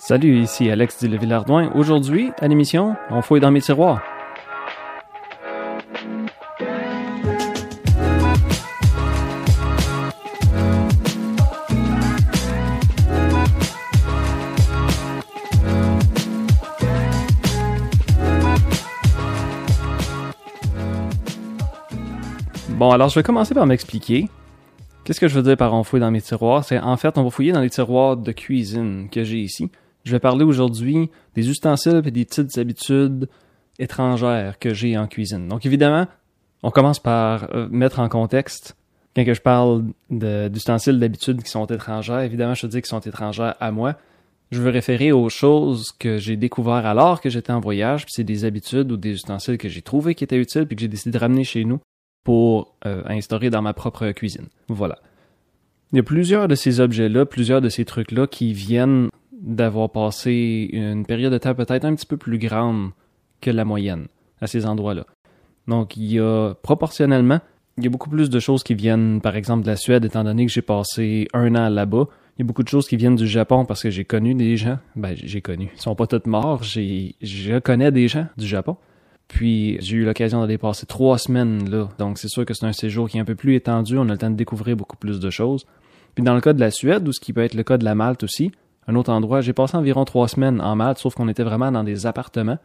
[0.00, 1.72] Salut, ici Alex dit Villardouin.
[1.74, 4.00] Aujourd'hui, à l'émission, on fouille dans mes tiroirs.
[22.70, 24.28] Bon, alors je vais commencer par m'expliquer.
[25.04, 26.64] Qu'est-ce que je veux dire par on fouille dans mes tiroirs?
[26.64, 29.70] C'est en fait, on va fouiller dans les tiroirs de cuisine que j'ai ici.
[30.04, 33.28] Je vais parler aujourd'hui des ustensiles et des petites habitudes
[33.78, 35.48] étrangères que j'ai en cuisine.
[35.48, 36.06] Donc évidemment,
[36.62, 38.76] on commence par euh, mettre en contexte.
[39.14, 43.56] Quand je parle d'ustensiles d'habitudes qui sont étrangères, évidemment, je te dis qu'ils sont étrangères
[43.58, 43.96] à moi.
[44.52, 48.24] Je veux référer aux choses que j'ai découvert alors que j'étais en voyage, puis c'est
[48.24, 51.10] des habitudes ou des ustensiles que j'ai trouvé qui étaient utiles puis que j'ai décidé
[51.10, 51.80] de ramener chez nous
[52.24, 54.46] pour euh, instaurer dans ma propre cuisine.
[54.68, 54.98] Voilà.
[55.92, 59.08] Il y a plusieurs de ces objets-là, plusieurs de ces trucs-là qui viennent
[59.40, 62.90] d'avoir passé une période de temps peut-être un petit peu plus grande
[63.40, 64.06] que la moyenne
[64.40, 65.06] à ces endroits-là.
[65.66, 67.40] Donc, il y a proportionnellement,
[67.76, 70.24] il y a beaucoup plus de choses qui viennent, par exemple, de la Suède, étant
[70.24, 72.06] donné que j'ai passé un an là-bas.
[72.36, 74.56] Il y a beaucoup de choses qui viennent du Japon parce que j'ai connu des
[74.56, 74.78] gens.
[74.96, 75.70] Ben, j'ai connu.
[75.74, 76.62] Ils sont pas tous morts.
[76.62, 78.76] J'ai, je connais des gens du Japon.
[79.28, 81.88] Puis j'ai eu l'occasion d'aller passer trois semaines là.
[81.98, 83.98] Donc c'est sûr que c'est un séjour qui est un peu plus étendu.
[83.98, 85.66] On a le temps de découvrir beaucoup plus de choses.
[86.14, 87.84] Puis dans le cas de la Suède, ou ce qui peut être le cas de
[87.84, 88.50] la Malte aussi,
[88.88, 91.84] un autre endroit, j'ai passé environ trois semaines en Malte, sauf qu'on était vraiment dans
[91.84, 92.58] des appartements.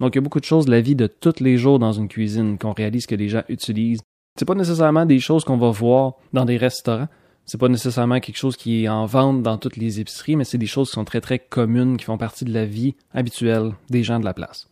[0.00, 1.92] Donc il y a beaucoup de choses de la vie de tous les jours dans
[1.92, 4.00] une cuisine qu'on réalise que les gens utilisent.
[4.36, 7.06] C'est pas nécessairement des choses qu'on va voir dans des restaurants.
[7.44, 10.58] C'est pas nécessairement quelque chose qui est en vente dans toutes les épiceries, mais c'est
[10.58, 14.02] des choses qui sont très très communes, qui font partie de la vie habituelle des
[14.02, 14.68] gens de la place.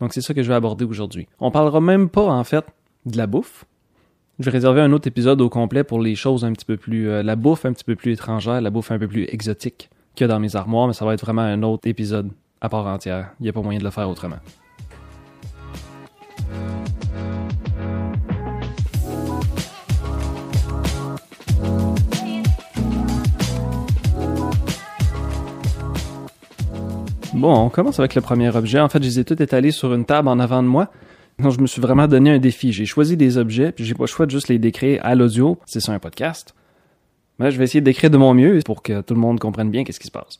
[0.00, 1.28] Donc c'est ça que je vais aborder aujourd'hui.
[1.38, 2.64] On parlera même pas en fait
[3.04, 3.66] de la bouffe.
[4.38, 7.10] Je vais réserver un autre épisode au complet pour les choses un petit peu plus
[7.10, 9.90] euh, la bouffe un petit peu plus étrangère, la bouffe un peu plus exotique
[10.24, 13.30] dans mes armoires, mais ça va être vraiment un autre épisode à part entière.
[13.40, 14.36] Il n'y a pas moyen de le faire autrement.
[27.32, 28.80] Bon, on commence avec le premier objet.
[28.80, 30.90] En fait, je les ai tous étalés sur une table en avant de moi.
[31.38, 32.72] Donc, je me suis vraiment donné un défi.
[32.72, 35.58] J'ai choisi des objets, puis j'ai pas le choix de juste les décrire à l'audio.
[35.64, 36.54] C'est ça un podcast.
[37.40, 39.82] Mais je vais essayer décrire de mon mieux pour que tout le monde comprenne bien
[39.82, 40.38] qu'est-ce qui se passe.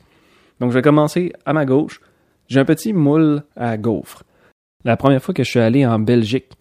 [0.59, 1.99] Donc, je vais commencer à ma gauche.
[2.47, 4.23] J'ai un petit moule à gaufres.
[4.85, 6.51] La première fois que je suis allé en Belgique,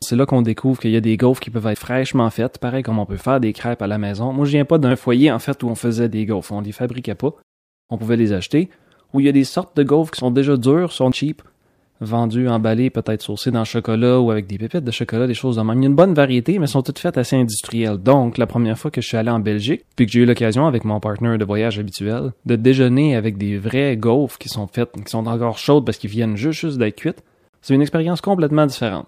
[0.00, 2.84] c'est là qu'on découvre qu'il y a des gaufres qui peuvent être fraîchement faites, pareil
[2.84, 4.32] comme on peut faire des crêpes à la maison.
[4.32, 6.52] Moi, je viens pas d'un foyer, en fait, où on faisait des gaufres.
[6.52, 7.34] On les fabriquait pas.
[7.90, 8.70] On pouvait les acheter
[9.12, 11.42] où il y a des sortes de gaufres qui sont déjà dures, sont cheap,
[12.00, 15.56] vendues, emballées, peut-être saucées dans le chocolat ou avec des pépites de chocolat, des choses
[15.56, 15.78] de même.
[15.78, 17.98] Il y a une bonne variété, mais sont toutes faites assez industrielles.
[17.98, 20.66] Donc, la première fois que je suis allé en Belgique, puis que j'ai eu l'occasion
[20.66, 24.90] avec mon partenaire de voyage habituel, de déjeuner avec des vrais gaufres qui sont faites,
[24.92, 27.22] qui sont encore chaudes parce qu'ils viennent juste, juste d'être cuites,
[27.60, 29.06] c'est une expérience complètement différente.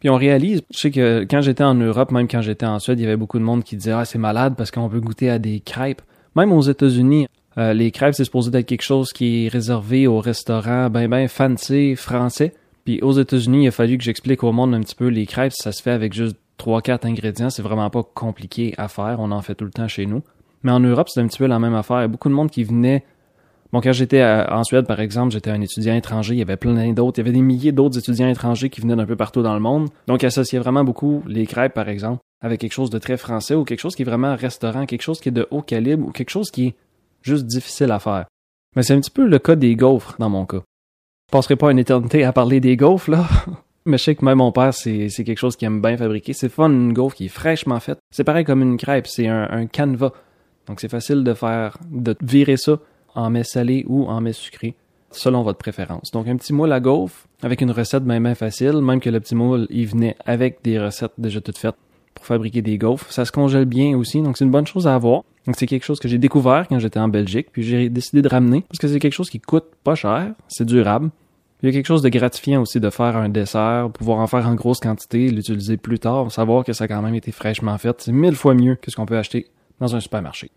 [0.00, 2.98] Puis on réalise, je sais que quand j'étais en Europe, même quand j'étais en Suède,
[2.98, 5.30] il y avait beaucoup de monde qui disait ah c'est malade parce qu'on peut goûter
[5.30, 6.02] à des crêpes.
[6.34, 7.28] Même aux États-Unis,
[7.58, 11.28] euh, les crêpes, c'est supposé être quelque chose qui est réservé aux restaurants ben ben
[11.28, 12.54] fancy français.
[12.84, 15.52] Puis aux États-Unis, il a fallu que j'explique au monde un petit peu les crêpes,
[15.52, 19.30] ça se fait avec juste trois quatre ingrédients, c'est vraiment pas compliqué à faire, on
[19.30, 20.22] en fait tout le temps chez nous.
[20.62, 21.98] Mais en Europe, c'est un petit peu la même affaire.
[21.98, 23.04] Il y a beaucoup de monde qui venait
[23.72, 26.92] Bon, quand j'étais en Suède, par exemple, j'étais un étudiant étranger, il y avait plein
[26.92, 29.54] d'autres, il y avait des milliers d'autres étudiants étrangers qui venaient d'un peu partout dans
[29.54, 29.88] le monde.
[30.06, 33.64] Donc, associaient vraiment beaucoup les crêpes, par exemple, avec quelque chose de très français ou
[33.64, 36.28] quelque chose qui est vraiment restaurant, quelque chose qui est de haut calibre ou quelque
[36.28, 36.74] chose qui est
[37.22, 38.26] juste difficile à faire.
[38.76, 40.62] Mais c'est un petit peu le cas des gaufres dans mon cas.
[41.28, 43.26] Je passerai pas une éternité à parler des gaufres, là.
[43.84, 46.32] Mais je sais que même mon père, c'est, quelque chose qu'il aime bien fabriquer.
[46.34, 47.98] C'est fun, une gaufre qui est fraîchement faite.
[48.12, 50.12] C'est pareil comme une crêpe, c'est un, un canevas.
[50.66, 52.78] Donc c'est facile de faire, de virer ça
[53.14, 54.76] en mets salé ou en mets sucré,
[55.10, 56.12] selon votre préférence.
[56.12, 59.18] Donc un petit moule à gaufre, avec une recette bien, bien facile, même que le
[59.18, 61.74] petit moule, il venait avec des recettes déjà toutes faites
[62.14, 63.10] pour fabriquer des gaufres.
[63.12, 65.22] Ça se congèle bien aussi, donc c'est une bonne chose à avoir.
[65.46, 68.28] Donc c'est quelque chose que j'ai découvert quand j'étais en Belgique, puis j'ai décidé de
[68.28, 71.10] ramener parce que c'est quelque chose qui coûte pas cher, c'est durable.
[71.62, 74.48] Il y a quelque chose de gratifiant aussi de faire un dessert, pouvoir en faire
[74.48, 78.00] en grosse quantité, l'utiliser plus tard, savoir que ça a quand même été fraîchement fait.
[78.00, 79.46] C'est mille fois mieux que ce qu'on peut acheter
[79.78, 80.50] dans un supermarché.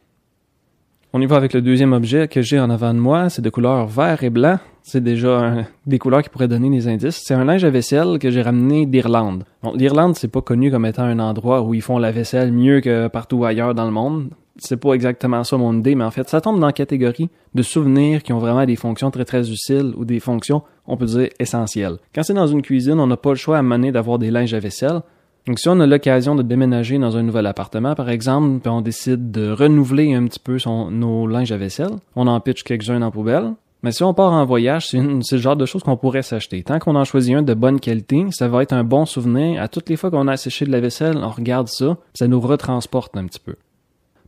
[1.17, 3.29] On y va avec le deuxième objet que j'ai en avant de moi.
[3.29, 4.59] C'est de couleur vert et blanc.
[4.81, 7.21] C'est déjà des couleurs qui pourraient donner des indices.
[7.23, 9.45] C'est un linge à vaisselle que j'ai ramené d'Irlande.
[9.75, 13.07] L'Irlande, c'est pas connu comme étant un endroit où ils font la vaisselle mieux que
[13.07, 14.27] partout ailleurs dans le monde.
[14.57, 17.61] C'est pas exactement ça mon idée, mais en fait, ça tombe dans la catégorie de
[17.61, 21.29] souvenirs qui ont vraiment des fonctions très très utiles ou des fonctions, on peut dire,
[21.39, 21.95] essentielles.
[22.13, 24.53] Quand c'est dans une cuisine, on n'a pas le choix à mener d'avoir des linges
[24.53, 24.99] à vaisselle.
[25.47, 28.81] Donc, si on a l'occasion de déménager dans un nouvel appartement, par exemple, puis on
[28.81, 30.57] décide de renouveler un petit peu
[30.89, 33.53] nos linges à vaisselle, on en pitch quelques-uns en poubelle,
[33.83, 36.63] Mais si on part en voyage, c'est le genre de choses qu'on pourrait s'acheter.
[36.63, 39.61] Tant qu'on en choisit un de bonne qualité, ça va être un bon souvenir.
[39.61, 42.39] À toutes les fois qu'on a séché de la vaisselle, on regarde ça, ça nous
[42.41, 43.55] retransporte un petit peu.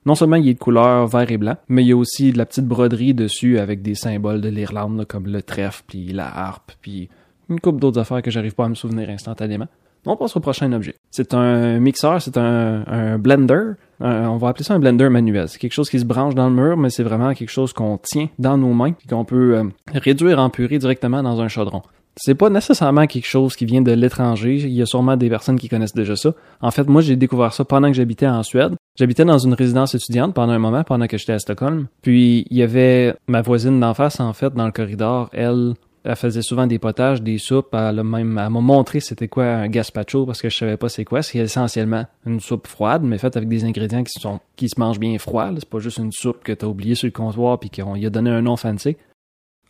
[0.06, 2.32] Non seulement il y a de couleur vert et blanc, mais il y a aussi
[2.32, 6.28] de la petite broderie dessus avec des symboles de l'Irlande comme le trèfle, puis la
[6.28, 7.10] harpe, puis
[7.50, 9.68] une couple d'autres affaires que j'arrive pas à me souvenir instantanément.
[10.06, 10.96] On passe au prochain objet.
[11.12, 13.74] C'est un mixeur, c'est un, blender.
[14.00, 15.48] on va appeler ça un blender manuel.
[15.50, 17.98] C'est quelque chose qui se branche dans le mur, mais c'est vraiment quelque chose qu'on
[17.98, 19.64] tient dans nos mains et qu'on peut euh,
[19.94, 21.82] réduire en purée directement dans un chaudron.
[22.20, 24.56] C'est pas nécessairement quelque chose qui vient de l'étranger.
[24.56, 26.34] Il y a sûrement des personnes qui connaissent déjà ça.
[26.62, 28.74] En fait, moi, j'ai découvert ça pendant que j'habitais en Suède.
[28.98, 31.86] J'habitais dans une résidence étudiante pendant un moment, pendant que j'étais à Stockholm.
[32.02, 35.30] Puis, il y avait ma voisine d'en face, en fait, dans le corridor.
[35.32, 35.76] Elle,
[36.08, 37.74] elle faisait souvent des potages, des soupes.
[37.74, 41.22] Elle, même, m'a montré c'était quoi un gazpacho parce que je savais pas c'est quoi.
[41.22, 45.00] C'est essentiellement une soupe froide, mais faite avec des ingrédients qui sont qui se mangent
[45.00, 45.50] bien froid.
[45.56, 48.06] C'est pas juste une soupe que tu as oublié sur le comptoir puis qu'on y
[48.06, 48.96] a donné un nom fancy.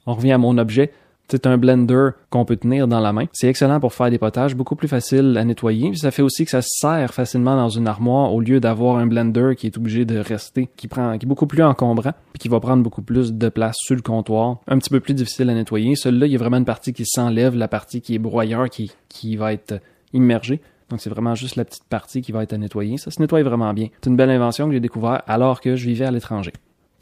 [0.05, 0.91] On revient à mon objet.
[1.29, 3.25] C'est un blender qu'on peut tenir dans la main.
[3.33, 5.93] C'est excellent pour faire des potages, beaucoup plus facile à nettoyer.
[5.95, 9.07] ça fait aussi que ça se sert facilement dans une armoire au lieu d'avoir un
[9.07, 12.47] blender qui est obligé de rester, qui prend, qui est beaucoup plus encombrant, puis qui
[12.47, 14.59] va prendre beaucoup plus de place sur le comptoir.
[14.69, 15.97] Un petit peu plus difficile à nettoyer.
[15.97, 18.93] Celui-là, il y a vraiment une partie qui s'enlève, la partie qui est broyeur, qui,
[19.09, 19.81] qui va être
[20.13, 20.61] immergée.
[20.89, 22.97] Donc c'est vraiment juste la petite partie qui va être à nettoyer.
[22.97, 23.89] Ça se nettoie vraiment bien.
[24.01, 26.53] C'est une belle invention que j'ai découvert alors que je vivais à l'étranger.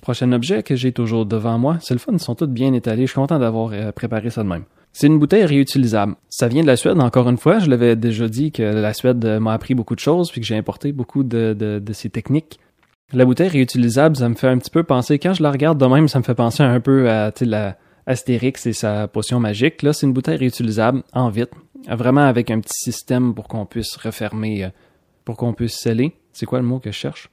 [0.06, 3.07] Prochain objet que j'ai toujours devant moi, c'est le fun, ils sont tous bien étalés.
[3.07, 4.66] Je suis content d'avoir euh, préparé ça de même.
[4.94, 6.13] C'est une bouteille réutilisable.
[6.30, 7.57] Ça vient de la Suède, encore une fois.
[7.57, 10.46] Je l'avais déjà dit que la Suède euh, m'a appris beaucoup de choses, puis que
[10.46, 12.60] j'ai importé beaucoup de, ces techniques.
[13.13, 15.88] La bouteille réutilisable, ça me fait un petit peu penser, quand je la regarde de
[15.88, 17.75] même, ça me fait penser un peu à la
[18.06, 19.81] Astérix et sa potion magique.
[19.81, 21.57] Là, c'est une bouteille réutilisable en vitre,
[21.90, 24.69] vraiment avec un petit système pour qu'on puisse refermer, euh,
[25.24, 26.13] pour qu'on puisse sceller.
[26.31, 27.31] C'est quoi le mot que je cherche?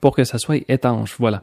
[0.00, 1.42] Pour que ça soit étanche, voilà.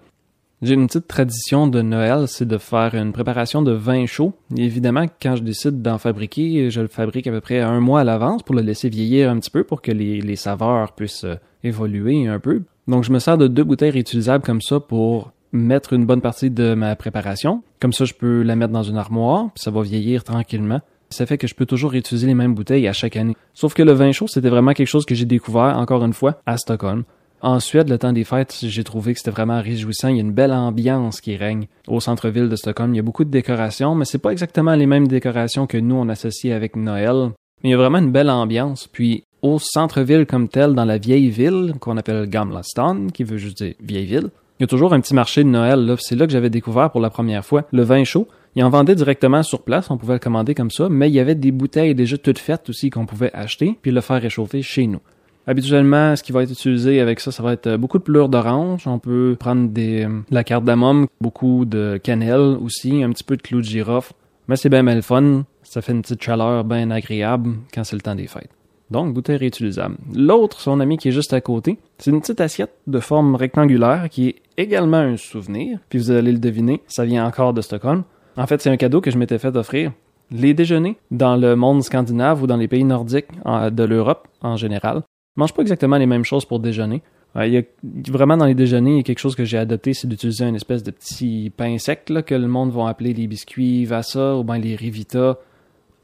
[0.62, 4.34] J'ai une petite tradition de Noël, c'est de faire une préparation de vin chaud.
[4.56, 8.04] évidemment, quand je décide d'en fabriquer, je le fabrique à peu près un mois à
[8.06, 12.28] l'avance pour le laisser vieillir un petit peu pour que les, saveurs puissent euh, évoluer
[12.28, 12.64] un peu.
[12.88, 16.50] Donc, je me sers de deux bouteilles réutilisables comme ça pour mettre une bonne partie
[16.50, 17.62] de ma préparation.
[17.82, 20.82] Comme ça, je peux la mettre dans une armoire, puis ça va vieillir tranquillement.
[21.10, 23.36] Ça fait que je peux toujours réutiliser les mêmes bouteilles à chaque année.
[23.54, 26.42] Sauf que le vin chaud, c'était vraiment quelque chose que j'ai découvert, encore une fois,
[26.46, 27.04] à Stockholm.
[27.46, 30.08] En Suède, le temps des fêtes, j'ai trouvé que c'était vraiment réjouissant.
[30.08, 32.92] Il y a une belle ambiance qui règne au centre-ville de Stockholm.
[32.92, 35.94] Il y a beaucoup de décorations, mais c'est pas exactement les mêmes décorations que nous
[35.94, 37.30] on associe avec Noël.
[37.62, 38.88] Mais il y a vraiment une belle ambiance.
[38.92, 43.62] Puis au centre-ville comme tel, dans la vieille ville, qu'on appelle Gamlastan, qui veut juste
[43.62, 45.96] dire vieille ville, il y a toujours un petit marché de Noël.
[46.00, 48.28] C'est là que j'avais découvert pour la première fois le vin chaud.
[48.56, 51.20] Il en vendait directement sur place, on pouvait le commander comme ça, mais il y
[51.20, 54.88] avait des bouteilles déjà toutes faites aussi qu'on pouvait acheter, puis le faire réchauffer chez
[54.88, 55.02] nous.
[55.48, 58.88] Habituellement, ce qui va être utilisé avec ça, ça va être beaucoup de pleure d'orange.
[58.88, 63.42] On peut prendre des, de la cardamome, beaucoup de cannelle aussi, un petit peu de
[63.44, 64.14] clou de girofle.
[64.48, 65.44] Mais c'est bien mal fun.
[65.64, 68.50] Ça fait une petite chaleur bien agréable quand c'est le temps des fêtes.
[68.92, 69.98] Donc, bouteille réutilisable.
[70.14, 74.10] L'autre, son ami qui est juste à côté, c'est une petite assiette de forme rectangulaire
[74.10, 75.80] qui est également un souvenir.
[75.90, 78.04] Puis vous allez le deviner, ça vient encore de Stockholm.
[78.38, 79.92] En fait, c'est un cadeau que je m'étais fait offrir.
[80.32, 85.04] Les déjeuners dans le monde scandinave ou dans les pays nordiques de l'Europe en général
[85.36, 87.02] mange pas exactement les mêmes choses pour déjeuner.
[87.36, 87.64] il y a
[88.10, 90.56] vraiment dans les déjeuners, il y a quelque chose que j'ai adopté, c'est d'utiliser une
[90.56, 94.44] espèce de petit pain sec là, que le monde va appeler les biscuits Vassa ou
[94.44, 95.38] bien les Rivita.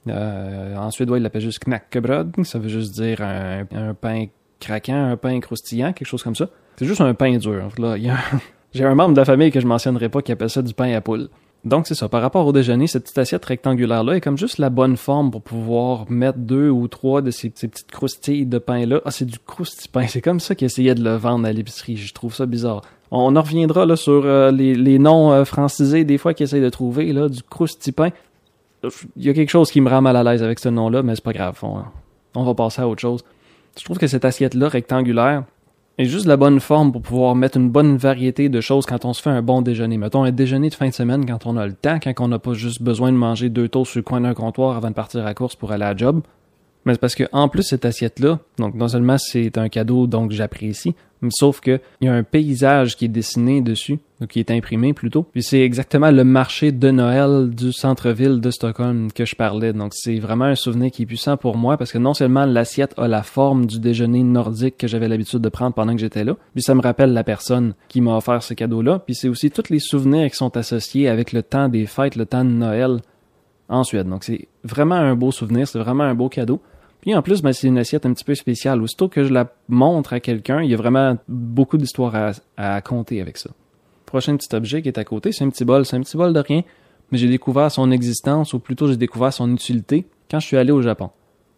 [0.07, 2.43] Euh, en suédois, ils l'appellent juste knackebröd.
[2.43, 4.25] Ça veut juste dire un, pain
[4.59, 6.49] craquant, un pain croustillant, quelque chose comme ça.
[6.77, 7.69] C'est juste un pain dur.
[7.77, 7.97] Là,
[8.73, 10.93] J'ai un membre de la famille que je mentionnerai pas qui appelle ça du pain
[10.93, 11.27] à poule.
[11.63, 14.71] Donc c'est ça, par rapport au déjeuner, cette petite assiette rectangulaire-là est comme juste la
[14.71, 19.01] bonne forme pour pouvoir mettre deux ou trois de ces, petites croustilles de pain-là.
[19.05, 22.13] Ah, c'est du crousti-pain, c'est comme ça qu'ils essayaient de le vendre à l'épicerie, je
[22.13, 22.81] trouve ça bizarre.
[23.11, 26.69] On en reviendra là sur euh, les, noms euh, francisés des fois qu'ils essayent de
[26.69, 28.09] trouver, là, du crousti-pain.
[29.15, 31.13] Il y a quelque chose qui me rend mal à l'aise avec ce nom-là, mais
[31.13, 31.83] c'est pas grave, on,
[32.33, 33.23] on va passer à autre chose.
[33.77, 35.43] Je trouve que cette assiette-là, rectangulaire,
[35.97, 39.13] et juste la bonne forme pour pouvoir mettre une bonne variété de choses quand on
[39.13, 39.97] se fait un bon déjeuner.
[39.97, 42.39] Mettons un déjeuner de fin de semaine quand on a le temps, quand on n'a
[42.39, 45.25] pas juste besoin de manger deux toasts sur le coin d'un comptoir avant de partir
[45.25, 46.21] à course pour aller à job.
[46.85, 50.07] Mais c'est parce que en plus cette assiette là, donc non seulement c'est un cadeau
[50.07, 54.29] donc j'apprécie, mais sauf que il y a un paysage qui est dessiné dessus, donc
[54.29, 55.23] qui est imprimé plutôt.
[55.23, 59.73] Puis c'est exactement le marché de Noël du centre-ville de Stockholm que je parlais.
[59.73, 62.93] Donc c'est vraiment un souvenir qui est puissant pour moi parce que non seulement l'assiette
[62.97, 66.35] a la forme du déjeuner nordique que j'avais l'habitude de prendre pendant que j'étais là,
[66.53, 69.69] puis ça me rappelle la personne qui m'a offert ce cadeau-là, puis c'est aussi tous
[69.69, 73.01] les souvenirs qui sont associés avec le temps des fêtes, le temps de Noël
[73.69, 74.07] en Suède.
[74.07, 76.61] Donc c'est vraiment un beau souvenir, c'est vraiment un beau cadeau.
[77.01, 78.81] Puis en plus, ben, c'est une assiette un petit peu spéciale.
[78.81, 82.81] Aussitôt que je la montre à quelqu'un, il y a vraiment beaucoup d'histoires à, à
[82.81, 83.49] compter avec ça.
[84.05, 85.85] Prochain petit objet qui est à côté, c'est un petit bol.
[85.85, 86.61] C'est un petit bol de rien.
[87.11, 90.71] mais j'ai découvert son existence, ou plutôt j'ai découvert son utilité quand je suis allé
[90.71, 91.09] au Japon.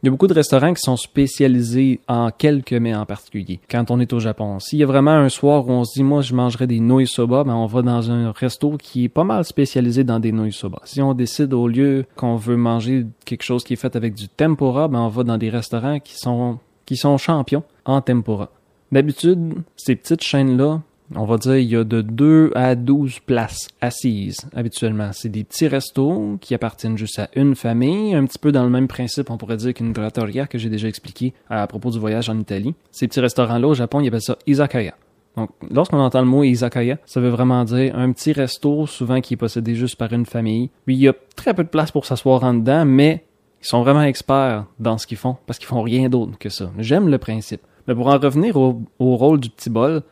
[0.04, 3.90] Il y a beaucoup de restaurants qui sont spécialisés en quelques mets en particulier quand
[3.90, 4.60] on est au Japon.
[4.60, 7.08] S'il y a vraiment un soir où on se dit moi je mangerai des nouilles
[7.08, 10.52] soba, ben on va dans un resto qui est pas mal spécialisé dans des nouilles
[10.52, 10.80] soba.
[10.84, 14.28] Si on décide au lieu qu'on veut manger quelque chose qui est fait avec du
[14.28, 18.50] tempura, ben on va dans des restaurants qui sont qui sont champions en tempura.
[18.92, 20.82] D'habitude, ces petites chaînes là
[21.16, 25.12] on va dire, il y a de 2 à 12 places assises habituellement.
[25.14, 28.70] C'est des petits restos qui appartiennent juste à une famille, un petit peu dans le
[28.70, 32.30] même principe, on pourrait dire qu'une trattoria que j'ai déjà expliqué à propos du voyage
[32.30, 32.76] en Italie.
[32.92, 34.96] Ces petits restaurants-là au Japon, ils appellent ça izakaya.
[35.36, 39.34] Donc, lorsqu'on entend le mot izakaya, ça veut vraiment dire un petit resto, souvent qui
[39.34, 40.70] est possédé juste par une famille.
[40.86, 43.26] Puis il y a très peu de place pour s'asseoir en dedans, mais
[43.62, 46.72] ils sont vraiment experts dans ce qu'ils font, parce qu'ils font rien d'autre que ça.
[46.78, 47.62] J'aime le principe.
[47.88, 50.04] Mais pour en revenir au rôle du petit bol,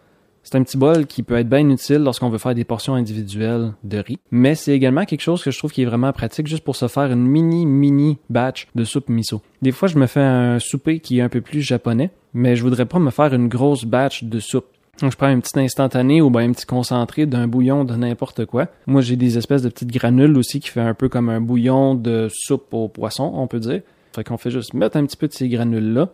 [0.43, 3.73] c'est un petit bol qui peut être bien utile lorsqu'on veut faire des portions individuelles
[3.83, 6.63] de riz, mais c'est également quelque chose que je trouve qui est vraiment pratique juste
[6.63, 9.41] pour se faire une mini mini batch de soupe miso.
[9.61, 12.63] Des fois, je me fais un souper qui est un peu plus japonais, mais je
[12.63, 14.65] voudrais pas me faire une grosse batch de soupe.
[14.99, 18.45] Donc, je prends un petit instantané ou bien un petit concentré d'un bouillon de n'importe
[18.45, 18.67] quoi.
[18.85, 21.95] Moi, j'ai des espèces de petites granules aussi qui fait un peu comme un bouillon
[21.95, 23.81] de soupe au poisson, on peut dire.
[24.13, 26.09] Fait qu'on fait juste mettre un petit peu de ces granules-là,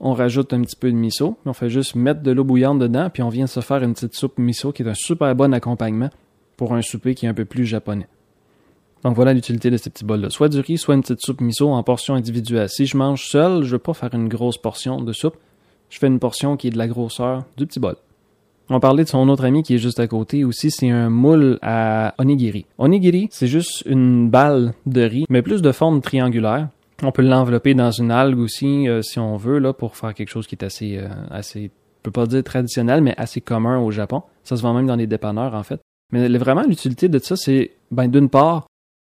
[0.00, 3.10] on rajoute un petit peu de miso, on fait juste mettre de l'eau bouillante dedans,
[3.10, 6.10] puis on vient se faire une petite soupe miso qui est un super bon accompagnement
[6.56, 8.08] pour un souper qui est un peu plus japonais.
[9.04, 10.30] Donc voilà l'utilité de ces petits bols-là.
[10.30, 12.68] Soit du riz, soit une petite soupe miso en portion individuelle.
[12.68, 15.36] Si je mange seul, je veux pas faire une grosse portion de soupe.
[15.88, 17.96] Je fais une portion qui est de la grosseur du petit bol.
[18.72, 21.58] On parlait de son autre ami qui est juste à côté aussi, c'est un moule
[21.60, 22.66] à onigiri.
[22.78, 26.68] Onigiri, c'est juste une balle de riz, mais plus de forme triangulaire,
[27.02, 30.28] on peut l'envelopper dans une algue aussi, euh, si on veut, là, pour faire quelque
[30.28, 33.90] chose qui est assez, euh, assez, je peux pas dire traditionnel, mais assez commun au
[33.90, 34.22] Japon.
[34.44, 35.80] Ça se vend même dans les dépanneurs, en fait.
[36.12, 38.66] Mais vraiment, l'utilité de ça, c'est, ben, d'une part,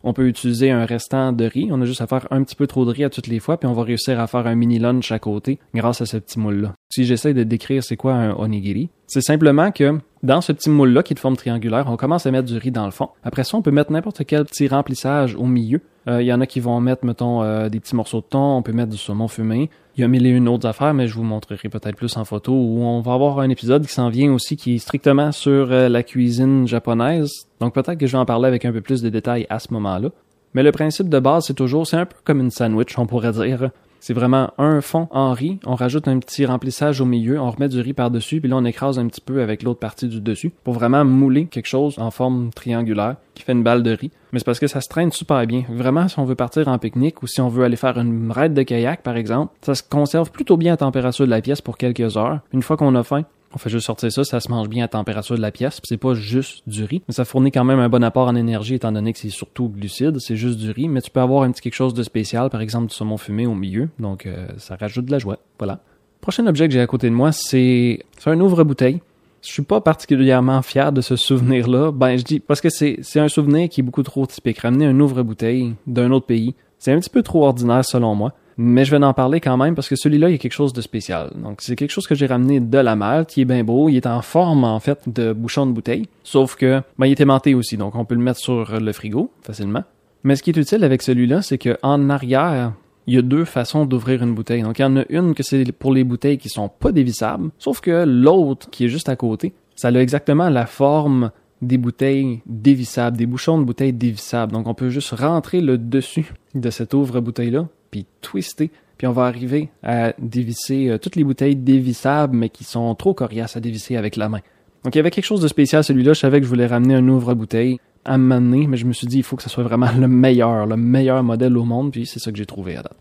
[0.05, 1.69] on peut utiliser un restant de riz.
[1.73, 3.59] On a juste à faire un petit peu trop de riz à toutes les fois,
[3.59, 6.39] puis on va réussir à faire un mini lunch à côté grâce à ce petit
[6.39, 6.75] moule-là.
[6.91, 11.03] Si j'essaie de décrire c'est quoi un onigiri, c'est simplement que dans ce petit moule-là
[11.03, 13.09] qui est de forme triangulaire, on commence à mettre du riz dans le fond.
[13.23, 15.81] Après ça, on peut mettre n'importe quel petit remplissage au milieu.
[16.07, 18.57] Il euh, y en a qui vont mettre, mettons, euh, des petits morceaux de thon,
[18.57, 19.69] on peut mettre du saumon fumé.
[19.97, 22.25] Il y a mille et une autres affaires, mais je vous montrerai peut-être plus en
[22.25, 25.71] photo, où on va avoir un épisode qui s'en vient aussi, qui est strictement sur
[25.71, 27.47] euh, la cuisine japonaise.
[27.61, 29.73] Donc peut-être que je vais en parler avec un peu plus de détails à ce
[29.75, 30.09] moment-là.
[30.55, 33.33] Mais le principe de base, c'est toujours, c'est un peu comme une sandwich, on pourrait
[33.33, 33.71] dire.
[34.01, 37.69] C'est vraiment un fond en riz, on rajoute un petit remplissage au milieu, on remet
[37.69, 40.53] du riz par-dessus, puis là on écrase un petit peu avec l'autre partie du dessus
[40.65, 44.11] pour vraiment mouler quelque chose en forme triangulaire qui fait une balle de riz.
[44.33, 45.65] Mais c'est parce que ça se traîne super bien.
[45.71, 48.55] Vraiment, si on veut partir en pique-nique ou si on veut aller faire une raide
[48.55, 51.77] de kayak par exemple, ça se conserve plutôt bien à température de la pièce pour
[51.77, 52.41] quelques heures.
[52.53, 53.25] Une fois qu'on a faim,
[53.55, 55.81] on fait juste sortir ça, ça se mange bien à température de la pièce.
[55.85, 58.75] C'est pas juste du riz, mais ça fournit quand même un bon apport en énergie
[58.75, 61.51] étant donné que c'est surtout glucide, c'est juste du riz, mais tu peux avoir un
[61.51, 64.77] petit quelque chose de spécial, par exemple du saumon fumé au milieu, donc euh, ça
[64.77, 65.39] rajoute de la joie.
[65.59, 65.81] Voilà.
[66.21, 69.01] Prochain objet que j'ai à côté de moi, c'est un ouvre-bouteille.
[69.41, 71.93] Je suis pas particulièrement fier de ce souvenir-là.
[71.93, 74.59] Ben, je dis parce que c'est un souvenir qui est beaucoup trop typique.
[74.59, 78.85] Ramener un ouvre-bouteille d'un autre pays, c'est un petit peu trop ordinaire selon moi mais
[78.85, 80.81] je vais en parler quand même parce que celui-là, il y a quelque chose de
[80.81, 81.31] spécial.
[81.37, 83.89] Donc, c'est quelque chose que j'ai ramené de la Malte, qui est bien beau.
[83.89, 86.09] Il est en forme, en fait, de bouchon de bouteille.
[86.25, 89.31] Sauf que, ben, il est aimanté aussi, donc on peut le mettre sur le frigo
[89.43, 89.85] facilement.
[90.25, 92.73] Mais ce qui est utile avec celui-là, c'est qu'en arrière,
[93.07, 94.63] il y a deux façons d'ouvrir une bouteille.
[94.63, 97.51] Donc, il y en a une que c'est pour les bouteilles qui sont pas dévissables,
[97.59, 101.31] sauf que l'autre, qui est juste à côté, ça a exactement la forme
[101.63, 104.53] des bouteilles dévissables, des bouchons de bouteilles dévissables.
[104.53, 109.25] Donc, on peut juste rentrer le dessus de cette ouvre-bouteille-là puis twister, puis on va
[109.25, 113.97] arriver à dévisser euh, toutes les bouteilles dévissables, mais qui sont trop coriaces à dévisser
[113.97, 114.41] avec la main.
[114.85, 116.13] Donc il y avait quelque chose de spécial celui-là.
[116.13, 119.19] Je savais que je voulais ramener un ouvre-bouteille à m'amener, mais je me suis dit
[119.19, 122.19] il faut que ce soit vraiment le meilleur, le meilleur modèle au monde, puis c'est
[122.19, 122.97] ça que j'ai trouvé à date.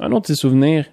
[0.00, 0.86] Un autre petit souvenir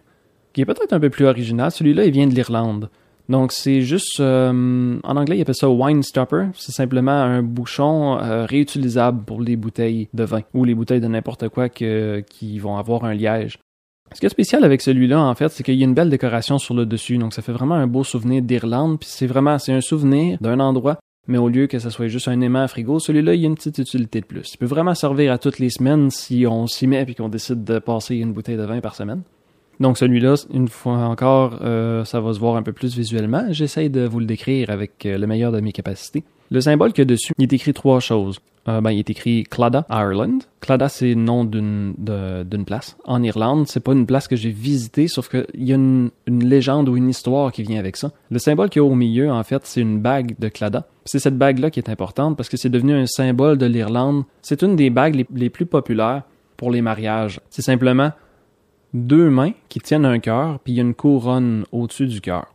[0.53, 2.89] qui est peut-être un peu plus original, celui-là il vient de l'Irlande.
[3.29, 6.47] Donc c'est juste, euh, en anglais il appelle ça wine stopper.
[6.55, 11.07] C'est simplement un bouchon euh, réutilisable pour les bouteilles de vin ou les bouteilles de
[11.07, 13.59] n'importe quoi qui vont avoir un liège.
[14.13, 16.57] Ce qui est spécial avec celui-là, en fait, c'est qu'il y a une belle décoration
[16.57, 17.19] sur le dessus.
[17.19, 18.99] Donc ça fait vraiment un beau souvenir d'Irlande.
[18.99, 22.27] Puis c'est vraiment, c'est un souvenir d'un endroit mais au lieu que ce soit juste
[22.27, 24.51] un aimant à frigo, celui-là, il y a une petite utilité de plus.
[24.53, 27.63] Il peut vraiment servir à toutes les semaines si on s'y met et qu'on décide
[27.63, 29.21] de passer une bouteille de vin par semaine.
[29.79, 33.45] Donc celui-là, une fois encore, euh, ça va se voir un peu plus visuellement.
[33.51, 36.23] J'essaie de vous le décrire avec euh, le meilleur de mes capacités.
[36.51, 38.39] Le symbole qu'il y a dessus, il est écrit trois choses.
[38.67, 40.39] euh, ben, il est écrit Clada, Ireland.
[40.59, 43.67] Clada, c'est le nom d'une d'une place en Irlande.
[43.67, 47.07] C'est pas une place que j'ai visitée, sauf qu'il y a une, légende ou une
[47.07, 48.11] histoire qui vient avec ça.
[48.31, 50.87] Le symbole qui est au milieu, en fait, c'est une bague de Clada.
[51.05, 54.23] C'est cette bague-là qui est importante parce que c'est devenu un symbole de l'Irlande.
[54.41, 56.23] C'est une des bagues les plus populaires
[56.57, 57.39] pour les mariages.
[57.49, 58.11] C'est simplement
[58.93, 62.47] deux mains qui tiennent un cœur, puis il y a une couronne au-dessus du cœur.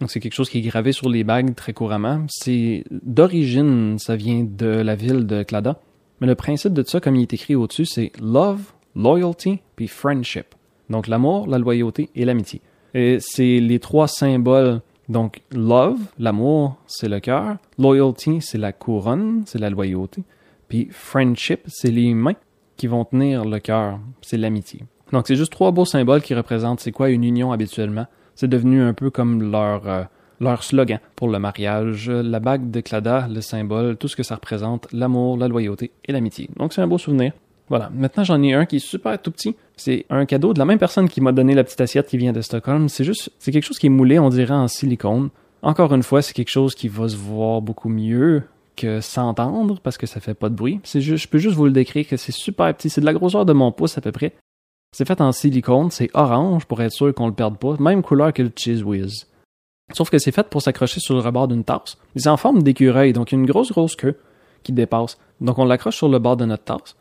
[0.00, 2.26] Donc c'est quelque chose qui est gravé sur les bagues très couramment.
[2.28, 5.78] C'est d'origine, ça vient de la ville de Clada.
[6.20, 10.46] Mais le principe de ça, comme il est écrit au-dessus, c'est love, loyalty, puis friendship.
[10.90, 12.60] Donc l'amour, la loyauté et l'amitié.
[12.94, 14.80] Et c'est les trois symboles.
[15.08, 17.56] Donc love, l'amour, c'est le cœur.
[17.78, 20.24] Loyalty, c'est la couronne, c'est la loyauté.
[20.68, 22.36] Puis friendship, c'est les mains
[22.76, 24.80] qui vont tenir le cœur, c'est l'amitié.
[25.12, 28.06] Donc c'est juste trois beaux symboles qui représentent c'est quoi une union habituellement.
[28.34, 30.04] C'est devenu un peu comme leur, euh,
[30.40, 32.10] leur slogan pour le mariage.
[32.10, 36.12] La bague de Clada, le symbole, tout ce que ça représente, l'amour, la loyauté et
[36.12, 36.48] l'amitié.
[36.56, 37.32] Donc c'est un beau souvenir.
[37.68, 37.90] Voilà.
[37.94, 39.56] Maintenant, j'en ai un qui est super tout petit.
[39.76, 42.32] C'est un cadeau de la même personne qui m'a donné la petite assiette qui vient
[42.32, 42.88] de Stockholm.
[42.88, 45.30] C'est juste, c'est quelque chose qui est moulé, on dirait, en silicone.
[45.62, 48.42] Encore une fois, c'est quelque chose qui va se voir beaucoup mieux
[48.76, 50.80] que s'entendre parce que ça fait pas de bruit.
[50.82, 52.90] C'est juste, je peux juste vous le décrire que c'est super petit.
[52.90, 54.34] C'est de la grosseur de mon pouce à peu près.
[54.94, 58.32] C'est fait en silicone, c'est orange pour être sûr qu'on le perde pas, même couleur
[58.32, 59.26] que le Cheese Whiz.
[59.94, 61.96] Sauf que c'est fait pour s'accrocher sur le rebord d'une tasse.
[62.14, 64.18] C'est en forme d'écureuil, donc une grosse grosse queue
[64.62, 65.18] qui dépasse.
[65.40, 66.96] Donc on l'accroche sur le bord de notre tasse.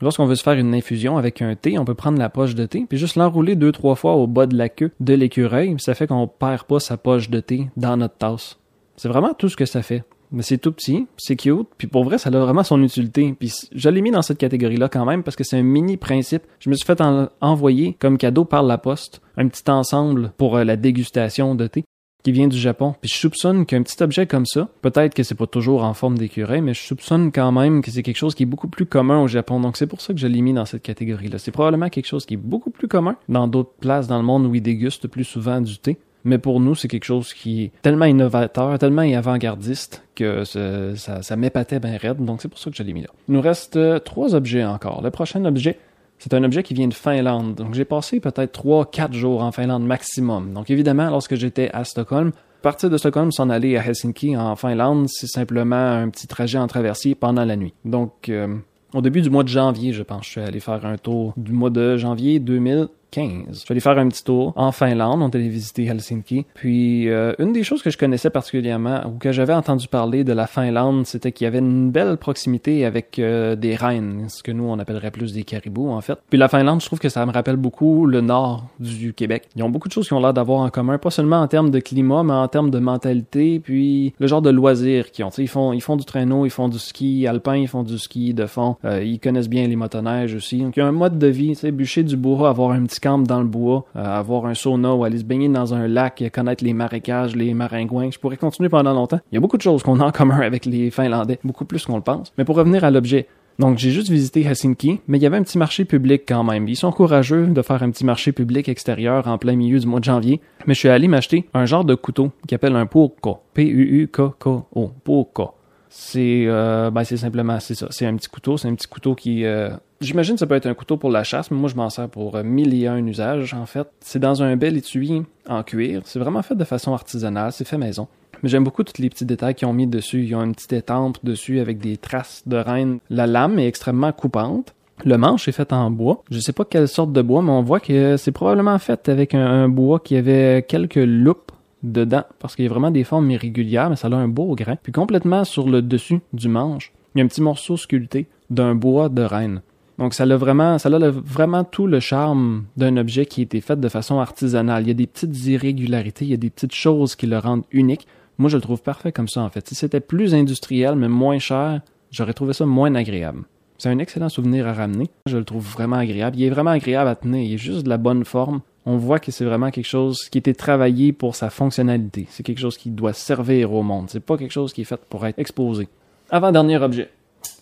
[0.00, 2.66] Lorsqu'on veut se faire une infusion avec un thé, on peut prendre la poche de
[2.66, 5.94] thé puis juste l'enrouler deux trois fois au bas de la queue de l'écureuil, ça
[5.94, 8.58] fait qu'on perd pas sa poche de thé dans notre tasse.
[8.96, 10.04] C'est vraiment tout ce que ça fait.
[10.32, 13.34] Mais c'est tout petit, c'est cute, puis pour vrai, ça a vraiment son utilité.
[13.38, 16.42] Puis je l'ai mis dans cette catégorie-là quand même parce que c'est un mini principe.
[16.60, 17.02] Je me suis fait
[17.40, 21.84] envoyer comme cadeau par la poste un petit ensemble pour euh, la dégustation de thé
[22.26, 22.94] qui vient du Japon.
[23.00, 26.18] Puis je soupçonne qu'un petit objet comme ça, peut-être que c'est pas toujours en forme
[26.18, 29.22] d'écureuil, mais je soupçonne quand même que c'est quelque chose qui est beaucoup plus commun
[29.22, 29.60] au Japon.
[29.60, 31.38] Donc c'est pour ça que je l'ai mis dans cette catégorie-là.
[31.38, 34.44] C'est probablement quelque chose qui est beaucoup plus commun dans d'autres places dans le monde
[34.46, 37.72] où ils dégustent plus souvent du thé mais pour nous, c'est quelque chose qui est
[37.82, 42.82] tellement innovateur, tellement avant-gardiste que ça, m'épatait bien raide, donc c'est pour ça que je
[42.82, 43.08] l'ai mis là.
[43.28, 45.02] Il nous reste euh, trois objets encore.
[45.02, 45.78] Le prochain objet,
[46.18, 47.54] c'est un objet qui vient de Finlande.
[47.54, 50.52] Donc j'ai passé peut-être trois, quatre jours en Finlande maximum.
[50.52, 55.06] Donc évidemment, lorsque j'étais à Stockholm, partir de Stockholm, s'en aller à Helsinki en Finlande,
[55.08, 57.74] c'est simplement un petit trajet en traversier pendant la nuit.
[57.84, 58.56] Donc euh,
[58.92, 61.52] au début du mois de janvier, je pense, je suis allé faire un tour du
[61.52, 63.46] mois de janvier 2000 15.
[63.48, 66.44] Je suis allé faire un petit tour en Finlande, on est allé visiter Helsinki.
[66.52, 70.34] Puis euh, une des choses que je connaissais particulièrement ou que j'avais entendu parler de
[70.34, 74.52] la Finlande, c'était qu'il y avait une belle proximité avec euh, des reines, ce que
[74.52, 76.18] nous on appellerait plus des caribous en fait.
[76.28, 79.44] Puis la Finlande, je trouve que ça me rappelle beaucoup le nord du Québec.
[79.56, 81.70] Ils ont beaucoup de choses qui ont l'air d'avoir en commun, pas seulement en termes
[81.70, 85.30] de climat, mais en termes de mentalité, puis le genre de loisirs qu'ils ont.
[85.38, 88.34] ils font ils font du traîneau, ils font du ski alpin, ils font du ski
[88.34, 88.76] de fond.
[88.84, 90.58] Euh, ils connaissent bien les motoneiges aussi.
[90.58, 92.84] Donc il y a un mode de vie, tu sais, bûcher du bois, avoir un
[92.84, 96.22] petit dans le bois, euh, avoir un sauna ou aller se baigner dans un lac,
[96.32, 98.10] connaître les marécages, les maringouins.
[98.10, 99.20] Je pourrais continuer pendant longtemps.
[99.30, 101.84] Il y a beaucoup de choses qu'on a en commun avec les Finlandais, beaucoup plus
[101.84, 102.32] qu'on le pense.
[102.38, 103.26] Mais pour revenir à l'objet,
[103.58, 106.68] donc, j'ai juste visité Helsinki, mais il y avait un petit marché public quand même.
[106.68, 110.00] Ils sont courageux de faire un petit marché public extérieur en plein milieu du mois
[110.00, 110.42] de janvier.
[110.66, 113.38] Mais je suis allé m'acheter un genre de couteau qui appelle un puukko.
[113.54, 114.90] P-U-U-K-K-O.
[115.02, 115.55] Puukko.
[115.98, 117.86] C'est euh, ben c'est simplement c'est ça.
[117.88, 118.58] C'est un petit couteau.
[118.58, 119.70] C'est un petit couteau qui euh,
[120.02, 122.06] J'imagine que ça peut être un couteau pour la chasse, mais moi je m'en sers
[122.06, 123.88] pour euh, mille et un usages en fait.
[124.00, 126.02] C'est dans un bel étui en cuir.
[126.04, 128.08] C'est vraiment fait de façon artisanale, c'est fait maison.
[128.42, 130.22] Mais j'aime beaucoup tous les petits détails qu'ils ont mis dessus.
[130.22, 132.98] Ils ont une petite étampe dessus avec des traces de reine.
[133.08, 134.74] La lame est extrêmement coupante.
[135.02, 136.22] Le manche est fait en bois.
[136.30, 139.34] Je sais pas quelle sorte de bois, mais on voit que c'est probablement fait avec
[139.34, 141.52] un, bois qui avait quelques loupes
[141.92, 144.76] dedans, parce qu'il y a vraiment des formes irrégulières, mais ça a un beau grain.
[144.82, 148.74] Puis complètement sur le dessus du manche, il y a un petit morceau sculpté d'un
[148.74, 149.62] bois de reine.
[149.98, 153.60] Donc ça a vraiment, ça a vraiment tout le charme d'un objet qui a été
[153.60, 154.84] fait de façon artisanale.
[154.84, 157.64] Il y a des petites irrégularités, il y a des petites choses qui le rendent
[157.72, 158.06] unique.
[158.38, 159.66] Moi, je le trouve parfait comme ça en fait.
[159.66, 163.44] Si c'était plus industriel mais moins cher, j'aurais trouvé ça moins agréable.
[163.78, 165.10] C'est un excellent souvenir à ramener.
[165.26, 166.36] Je le trouve vraiment agréable.
[166.38, 167.42] Il est vraiment agréable à tenir.
[167.42, 168.60] Il est juste de la bonne forme.
[168.88, 172.26] On voit que c'est vraiment quelque chose qui été travaillé pour sa fonctionnalité.
[172.30, 174.06] C'est quelque chose qui doit servir au monde.
[174.08, 175.88] C'est pas quelque chose qui est fait pour être exposé.
[176.30, 177.10] Avant-dernier objet.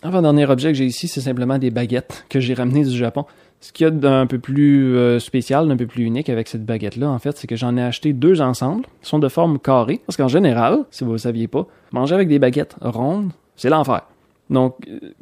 [0.02, 3.24] Avant-dernier objet que j'ai ici, c'est simplement des baguettes que j'ai ramenées du Japon.
[3.60, 6.66] Ce qu'il y a d'un peu plus euh, spécial, d'un peu plus unique avec cette
[6.66, 8.84] baguette-là, en fait, c'est que j'en ai acheté deux ensemble.
[9.02, 10.02] Ils sont de forme carrée.
[10.06, 14.02] Parce qu'en général, si vous ne saviez pas, manger avec des baguettes rondes, c'est l'enfer.
[14.54, 14.76] Donc,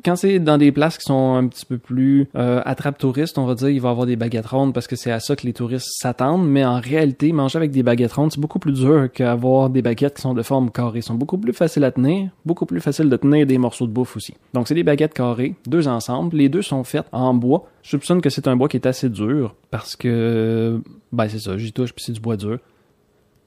[0.05, 3.47] quand c'est dans des places qui sont un petit peu plus euh, attrape touristes, on
[3.47, 5.47] va dire, il va y avoir des baguettes rondes parce que c'est à ça que
[5.47, 6.47] les touristes s'attendent.
[6.49, 10.17] Mais en réalité, manger avec des baguettes rondes, c'est beaucoup plus dur qu'avoir des baguettes
[10.17, 11.01] qui sont de forme carrée.
[11.01, 13.93] Ils sont beaucoup plus faciles à tenir, beaucoup plus facile de tenir des morceaux de
[13.93, 14.35] bouffe aussi.
[14.55, 16.37] Donc, c'est des baguettes carrées, deux ensemble.
[16.37, 17.69] Les deux sont faites en bois.
[17.83, 21.57] Je soupçonne que c'est un bois qui est assez dur parce que, ben c'est ça,
[21.57, 22.59] j'y touche puis c'est du bois dur.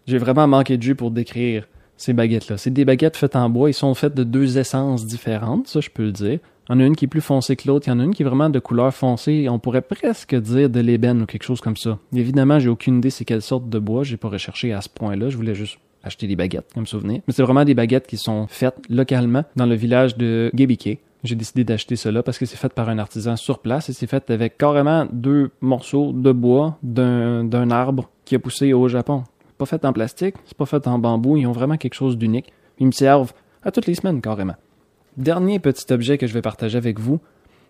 [0.07, 1.67] J'ai vraiment manqué de jus pour décrire
[1.97, 2.57] ces baguettes-là.
[2.57, 3.69] C'est des baguettes faites en bois.
[3.69, 6.39] Ils sont faites de deux essences différentes, ça je peux le dire.
[6.67, 7.87] Il y en a une qui est plus foncée que l'autre.
[7.87, 9.47] Il y en a une qui est vraiment de couleur foncée.
[9.49, 11.99] On pourrait presque dire de l'ébène ou quelque chose comme ça.
[12.11, 14.03] Évidemment, j'ai aucune idée c'est quelle sorte de bois.
[14.03, 15.29] J'ai pas recherché à ce point-là.
[15.29, 17.21] Je voulais juste acheter des baguettes comme souvenir.
[17.27, 20.99] Mais c'est vraiment des baguettes qui sont faites localement dans le village de Gebike.
[21.23, 24.07] J'ai décidé d'acheter cela parce que c'est fait par un artisan sur place et c'est
[24.07, 29.23] fait avec carrément deux morceaux de bois d'un arbre qui a poussé au Japon.
[29.57, 32.51] Pas fait en plastique, c'est pas fait en bambou, ils ont vraiment quelque chose d'unique.
[32.79, 34.55] Ils me servent à toutes les semaines carrément.
[35.17, 37.21] Dernier petit objet que je vais partager avec vous,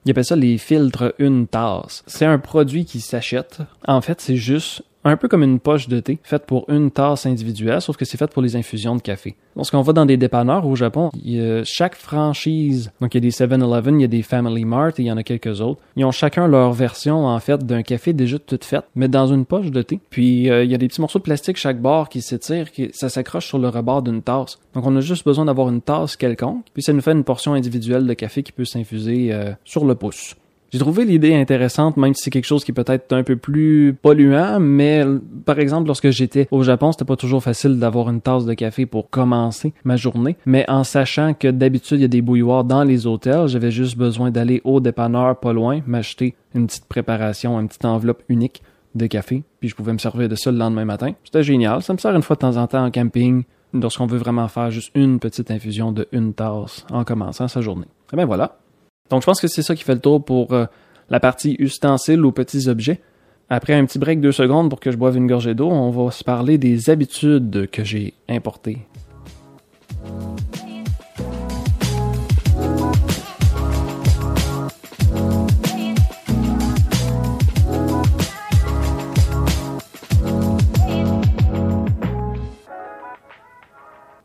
[0.03, 2.03] il appelle ça les filtres une tasse.
[2.07, 3.59] C'est un produit qui s'achète.
[3.87, 7.25] En fait, c'est juste un peu comme une poche de thé, faite pour une tasse
[7.25, 9.35] individuelle, sauf que c'est faite pour les infusions de café.
[9.55, 13.19] Lorsqu'on va dans des dépanneurs au Japon, il y a chaque franchise, donc il y
[13.19, 15.61] a des 7-Eleven, il y a des Family Mart et il y en a quelques
[15.61, 19.27] autres, ils ont chacun leur version, en fait, d'un café déjà toute faite, mais dans
[19.27, 19.99] une poche de thé.
[20.09, 22.89] Puis euh, il y a des petits morceaux de plastique chaque bord qui s'étirent, qui,
[22.93, 24.59] ça s'accroche sur le rebord d'une tasse.
[24.73, 27.53] Donc on a juste besoin d'avoir une tasse quelconque, puis ça nous fait une portion
[27.53, 30.35] individuelle de café qui peut s'infuser euh, sur le pouce.
[30.75, 33.95] J'ai trouvé l'idée intéressante, même si c'est quelque chose qui peut être un peu plus
[34.01, 35.05] polluant, mais
[35.45, 38.85] par exemple, lorsque j'étais au Japon, c'était pas toujours facile d'avoir une tasse de café
[38.85, 42.83] pour commencer ma journée, mais en sachant que d'habitude il y a des bouilloires dans
[42.83, 47.69] les hôtels, j'avais juste besoin d'aller au dépanneur pas loin, m'acheter une petite préparation, une
[47.69, 48.61] petite enveloppe unique
[48.95, 51.13] de café, puis je pouvais me servir de ça le lendemain matin.
[51.23, 54.17] C'était génial, ça me sert une fois de temps en temps en camping, lorsqu'on veut
[54.17, 57.85] vraiment faire juste une petite infusion de une tasse en commençant sa journée.
[57.85, 58.57] Et eh bien voilà,
[59.09, 60.65] donc je pense que c'est ça qui fait le tour pour euh,
[61.09, 63.01] la partie ustensiles ou petits objets.
[63.49, 65.91] Après un petit break de deux secondes pour que je boive une gorgée d'eau, on
[65.91, 68.79] va se parler des habitudes que j'ai importées.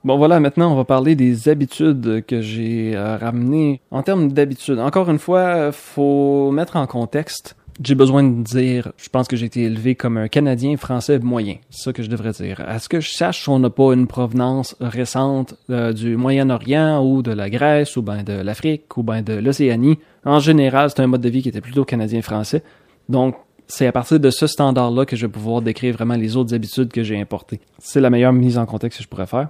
[0.03, 3.83] Bon voilà, maintenant on va parler des habitudes que j'ai euh, ramenées.
[3.91, 7.55] En termes d'habitudes, encore une fois, faut mettre en contexte.
[7.85, 11.57] J'ai besoin de dire, je pense que j'ai été élevé comme un Canadien français moyen.
[11.69, 12.63] C'est ça que je devrais dire.
[12.67, 17.21] À ce que je sache, on n'a pas une provenance récente euh, du Moyen-Orient ou
[17.21, 19.99] de la Grèce ou ben de l'Afrique ou ben de l'Océanie?
[20.25, 22.63] En général, c'est un mode de vie qui était plutôt canadien-français.
[23.11, 23.37] Donc,
[23.67, 26.91] c'est à partir de ce standard-là que je vais pouvoir décrire vraiment les autres habitudes
[26.91, 27.61] que j'ai importées.
[27.79, 29.49] C'est la meilleure mise en contexte que je pourrais faire.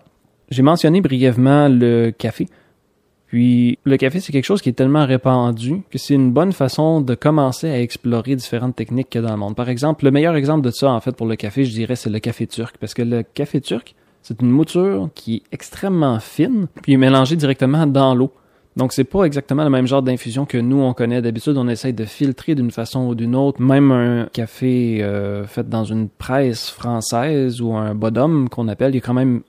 [0.51, 2.49] J'ai mentionné brièvement le café.
[3.27, 7.01] Puis le café, c'est quelque chose qui est tellement répandu que c'est une bonne façon
[7.01, 9.55] de commencer à explorer différentes techniques dans le monde.
[9.55, 12.11] Par exemple, le meilleur exemple de ça, en fait, pour le café, je dirais, c'est
[12.11, 12.77] le café turc.
[12.79, 17.87] Parce que le café turc, c'est une mouture qui est extrêmement fine, puis mélangée directement
[17.87, 18.33] dans l'eau.
[18.81, 21.55] Donc c'est pas exactement le même genre d'infusion que nous on connaît d'habitude.
[21.59, 23.61] On essaye de filtrer d'une façon ou d'une autre.
[23.61, 28.95] Même un café euh, fait dans une presse française ou un bodum qu'on appelle, il
[28.95, 29.43] y a quand même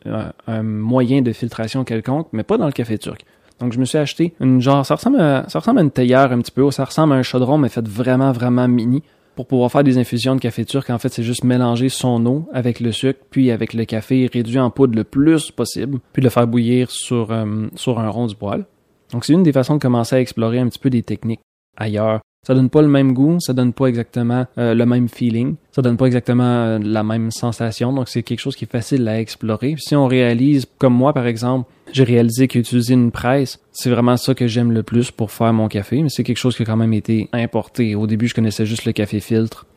[0.47, 3.23] un, moyen de filtration quelconque, mais pas dans le café turc.
[3.61, 6.33] Donc je me suis acheté une genre, ça ressemble à, ça ressemble à une théière
[6.33, 9.01] un petit peu, ça ressemble à un chaudron mais fait vraiment vraiment mini
[9.37, 12.49] pour pouvoir faire des infusions de café turc, en fait, c'est juste mélanger son eau
[12.51, 16.29] avec le sucre, puis avec le café réduit en poudre le plus possible, puis le
[16.29, 18.65] faire bouillir sur, euh, sur un rond du poêle.
[19.11, 21.41] Donc c'est une des façons de commencer à explorer un petit peu des techniques
[21.77, 22.19] ailleurs.
[22.45, 25.83] Ça donne pas le même goût, ça donne pas exactement euh, le même feeling, ça
[25.83, 29.19] donne pas exactement euh, la même sensation, donc c'est quelque chose qui est facile à
[29.19, 29.75] explorer.
[29.77, 34.33] Si on réalise, comme moi par exemple, j'ai réalisé qu'utiliser une presse, c'est vraiment ça
[34.33, 36.77] que j'aime le plus pour faire mon café, mais c'est quelque chose qui a quand
[36.77, 37.93] même été importé.
[37.93, 39.67] Au début, je connaissais juste le café filtre.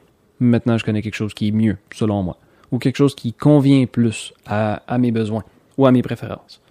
[0.40, 2.38] Maintenant, je connais quelque chose qui est mieux, selon moi,
[2.72, 5.44] ou quelque chose qui convient plus à mes besoins
[5.76, 6.62] ou à mes préférences.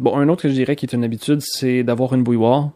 [0.00, 2.70] Bon, un autre que je dirais qui est une habitude, c'est d'avoir une bouilloire.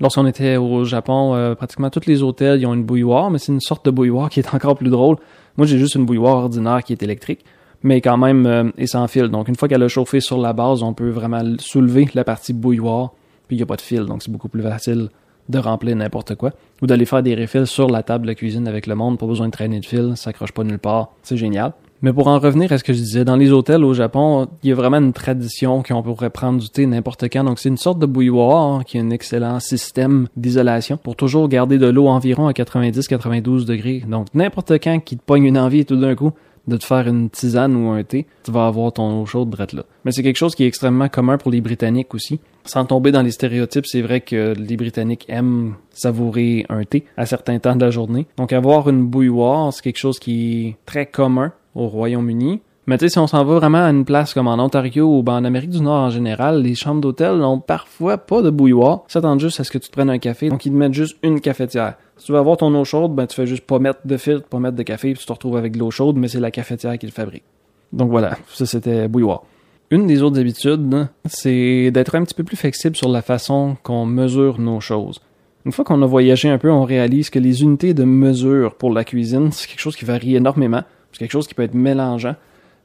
[0.00, 3.52] Lorsqu'on était au Japon, euh, pratiquement tous les hôtels ils ont une bouilloire, mais c'est
[3.52, 5.16] une sorte de bouilloire qui est encore plus drôle.
[5.56, 7.44] Moi, j'ai juste une bouilloire ordinaire qui est électrique,
[7.82, 9.28] mais quand même euh, et sans fil.
[9.28, 12.54] Donc, une fois qu'elle a chauffé sur la base, on peut vraiment soulever la partie
[12.54, 13.12] bouilloire,
[13.46, 15.10] puis il n'y a pas de fil, donc c'est beaucoup plus facile
[15.50, 18.86] de remplir n'importe quoi, ou d'aller faire des refils sur la table de cuisine avec
[18.86, 21.74] le monde, pas besoin de traîner de fil, ça accroche pas nulle part, c'est génial.
[22.04, 24.68] Mais pour en revenir à ce que je disais, dans les hôtels au Japon, il
[24.68, 27.44] y a vraiment une tradition qu'on pourrait prendre du thé n'importe quand.
[27.44, 31.78] Donc c'est une sorte de bouilloire qui a un excellent système d'isolation pour toujours garder
[31.78, 34.02] de l'eau environ à 90-92 degrés.
[34.06, 36.32] Donc n'importe quand qui te pogne une envie tout d'un coup,
[36.68, 39.72] de te faire une tisane ou un thé, tu vas avoir ton eau chaude drette
[39.72, 39.84] là.
[40.04, 42.38] Mais c'est quelque chose qui est extrêmement commun pour les Britanniques aussi.
[42.66, 47.24] Sans tomber dans les stéréotypes, c'est vrai que les Britanniques aiment savourer un thé à
[47.24, 48.26] certains temps de la journée.
[48.36, 52.60] Donc avoir une bouilloire, c'est quelque chose qui est très commun au Royaume-Uni.
[52.86, 55.24] Mais tu sais, si on s'en va vraiment à une place comme en Ontario ou
[55.26, 59.04] en Amérique du Nord en général, les chambres d'hôtel n'ont parfois pas de bouilloire.
[59.08, 60.50] Ça tente juste à ce que tu te prennes un café.
[60.50, 61.94] Donc, ils te mettent juste une cafetière.
[62.18, 64.46] Si tu veux avoir ton eau chaude, ben tu fais juste pas mettre de filtre,
[64.46, 66.50] pas mettre de café, puis tu te retrouves avec de l'eau chaude, mais c'est la
[66.50, 67.44] cafetière qui le fabrique.
[67.92, 69.44] Donc voilà, ça c'était bouilloire.
[69.90, 74.06] Une des autres habitudes, c'est d'être un petit peu plus flexible sur la façon qu'on
[74.06, 75.20] mesure nos choses.
[75.66, 78.92] Une fois qu'on a voyagé un peu, on réalise que les unités de mesure pour
[78.92, 80.82] la cuisine, c'est quelque chose qui varie énormément.
[81.14, 82.36] C'est quelque chose qui peut être mélangeant.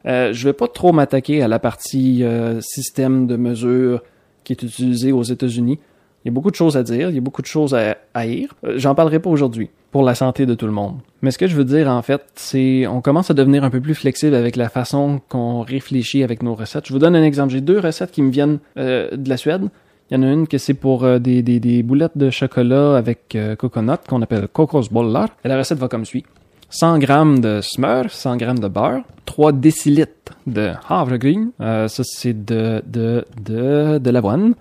[0.05, 4.01] Euh, je vais pas trop m'attaquer à la partie euh, système de mesure
[4.45, 5.77] qui est utilisé aux États-Unis.
[6.23, 7.97] Il y a beaucoup de choses à dire, il y a beaucoup de choses à
[8.13, 8.53] haïr.
[8.65, 10.97] Euh, j'en parlerai pas aujourd'hui pour la santé de tout le monde.
[11.21, 13.79] Mais ce que je veux dire en fait, c'est on commence à devenir un peu
[13.79, 16.87] plus flexible avec la façon qu'on réfléchit avec nos recettes.
[16.87, 17.53] Je vous donne un exemple.
[17.53, 19.69] J'ai deux recettes qui me viennent euh, de la Suède.
[20.11, 23.37] Il y en a une que c'est pour euh, des, des, boulettes de chocolat avec
[23.57, 25.29] coconut qu'on appelle kokosbollar.
[25.45, 26.25] Et la recette va comme suit.
[26.69, 32.45] 100 grammes de smeur, 100 grammes de beurre, 3 décilitres de havregryn, euh, ça c'est
[32.45, 34.53] de, de, de, de l'avoine.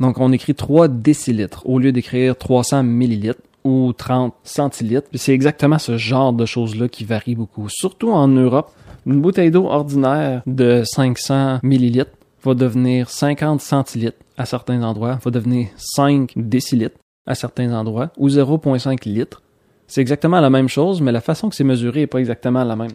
[0.00, 5.08] Donc on écrit 3 décilitres au lieu d'écrire 300 millilitres ou 30 centilitres.
[5.14, 7.68] C'est exactement ce genre de choses-là qui varie beaucoup.
[7.68, 8.70] Surtout en Europe,
[9.06, 12.12] une bouteille d'eau ordinaire de 500 millilitres
[12.44, 18.28] va devenir 50 centilitres à certains endroits, va devenir 5 décilitres à certains endroits, ou
[18.28, 19.42] 0,5 litres.
[19.86, 22.76] C'est exactement la même chose, mais la façon que c'est mesuré est pas exactement la
[22.76, 22.92] même.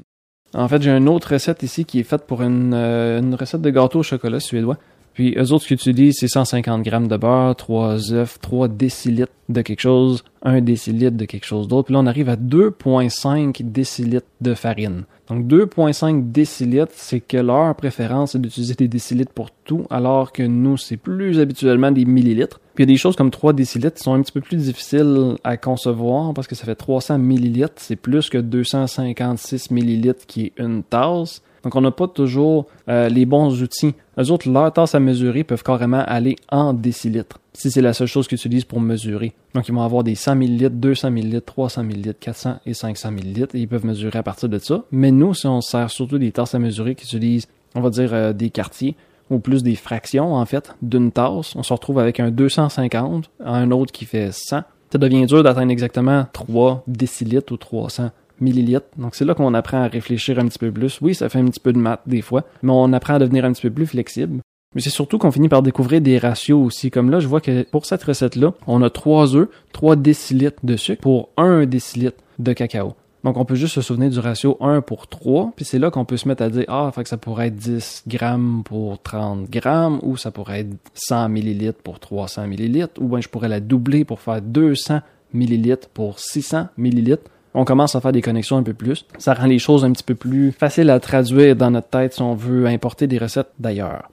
[0.53, 3.61] En fait, j'ai une autre recette ici qui est faite pour une, euh, une recette
[3.61, 4.77] de gâteau au chocolat suédois.
[5.13, 9.31] Puis eux autres, ce qu'ils utilisent, c'est 150 grammes de beurre, 3 œufs, 3 décilitres
[9.49, 11.87] de quelque chose, 1 décilitre de quelque chose d'autre.
[11.87, 15.03] Puis là, on arrive à 2,5 décilitres de farine.
[15.27, 20.43] Donc 2,5 décilitres, c'est que leur préférence est d'utiliser des décilitres pour tout, alors que
[20.43, 22.59] nous, c'est plus habituellement des millilitres.
[22.73, 24.57] Puis il y a des choses comme 3 décilitres qui sont un petit peu plus
[24.57, 30.45] difficiles à concevoir parce que ça fait 300 millilitres, c'est plus que 256 millilitres qui
[30.45, 31.41] est une tasse.
[31.63, 33.93] Donc, on n'a pas toujours euh, les bons outils.
[34.21, 38.07] Eux autres, leurs tasses à mesurer peuvent carrément aller en décilitres, si c'est la seule
[38.07, 39.33] chose qu'ils utilisent pour mesurer.
[39.55, 43.47] Donc, ils vont avoir des 100 ml, 200 ml, 300 ml, 400 et 500 ml,
[43.55, 44.83] et ils peuvent mesurer à partir de ça.
[44.91, 48.13] Mais nous, si on sert surtout des tasses à mesurer qui utilisent, on va dire,
[48.13, 48.95] euh, des quartiers,
[49.31, 53.71] ou plus des fractions, en fait, d'une tasse, on se retrouve avec un 250, un
[53.71, 54.61] autre qui fait 100.
[54.91, 58.87] Ça devient dur d'atteindre exactement 3 décilitres ou 300 millilitres.
[58.97, 60.99] Donc c'est là qu'on apprend à réfléchir un petit peu plus.
[61.01, 63.45] Oui, ça fait un petit peu de maths des fois, mais on apprend à devenir
[63.45, 64.41] un petit peu plus flexible.
[64.73, 66.91] Mais c'est surtout qu'on finit par découvrir des ratios aussi.
[66.91, 70.77] Comme là, je vois que pour cette recette-là, on a 3 œufs, 3 décilitres de
[70.77, 72.95] sucre pour 1 décilitre de cacao.
[73.23, 76.05] Donc, on peut juste se souvenir du ratio 1 pour 3, puis c'est là qu'on
[76.05, 79.49] peut se mettre à dire, ah, fait que ça pourrait être 10 grammes pour 30
[79.49, 83.59] grammes, ou ça pourrait être 100 millilitres pour 300 millilitres, ou bien je pourrais la
[83.59, 85.01] doubler pour faire 200
[85.33, 89.05] millilitres pour 600 millilitres on commence à faire des connexions un peu plus.
[89.17, 92.21] Ça rend les choses un petit peu plus faciles à traduire dans notre tête si
[92.21, 94.09] on veut importer des recettes d'ailleurs.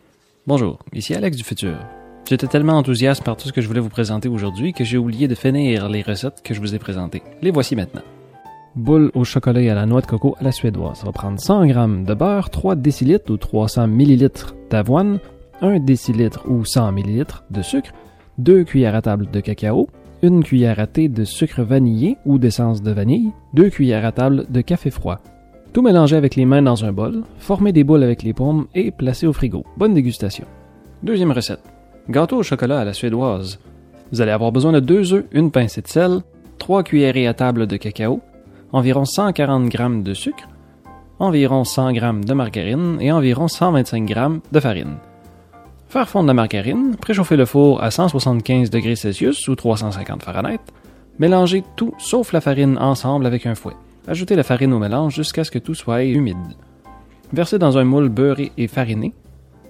[0.47, 1.77] Bonjour, ici Alex du futur.
[2.29, 5.29] J'étais tellement enthousiaste par tout ce que je voulais vous présenter aujourd'hui que j'ai oublié
[5.29, 7.23] de finir les recettes que je vous ai présentées.
[7.41, 8.03] Les voici maintenant.
[8.77, 10.99] Boule au chocolat et à la noix de coco à la suédoise.
[10.99, 14.31] Ça va prendre 100 g de beurre, 3 décilitres ou 300 ml
[14.71, 15.21] d'avoine,
[15.63, 17.93] 1 décilitre ou 100 ml de sucre,
[18.39, 19.89] 2 cuillères à table de cacao,
[20.23, 24.47] une cuillère à thé de sucre vanillé ou d'essence de vanille, deux cuillères à table
[24.51, 25.21] de café froid.
[25.73, 28.91] Tout mélanger avec les mains dans un bol, former des boules avec les paumes et
[28.91, 29.65] placer au frigo.
[29.77, 30.47] Bonne dégustation.
[31.03, 31.63] Deuxième recette.
[32.09, 33.61] Gâteau au chocolat à la suédoise.
[34.11, 36.21] Vous allez avoir besoin de deux œufs, une pincée de sel,
[36.59, 38.21] trois cuillerées à table de cacao,
[38.73, 40.49] environ 140 g de sucre,
[41.19, 44.15] environ 100 g de margarine et environ 125 g
[44.51, 44.97] de farine.
[45.89, 50.61] Faire fondre la margarine, préchauffer le four à 175 degrés Celsius ou 350 Fahrenheit,
[51.19, 53.73] mélanger tout sauf la farine ensemble avec un fouet.
[54.07, 56.37] Ajouter la farine au mélange jusqu'à ce que tout soit humide.
[57.33, 59.15] Verser dans un moule beurré et fariné.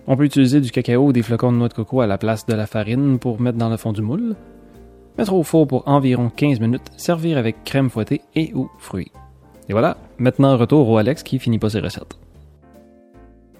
[0.08, 2.46] On peut utiliser du cacao ou des flocons de noix de coco à la place
[2.46, 4.34] de la farine pour mettre dans le fond du moule.
[5.18, 9.12] Mettre au four pour environ 15 minutes, servir avec crème fouettée et ou fruits.
[9.68, 12.18] Et voilà, maintenant retour au Alex qui finit pas ses recettes.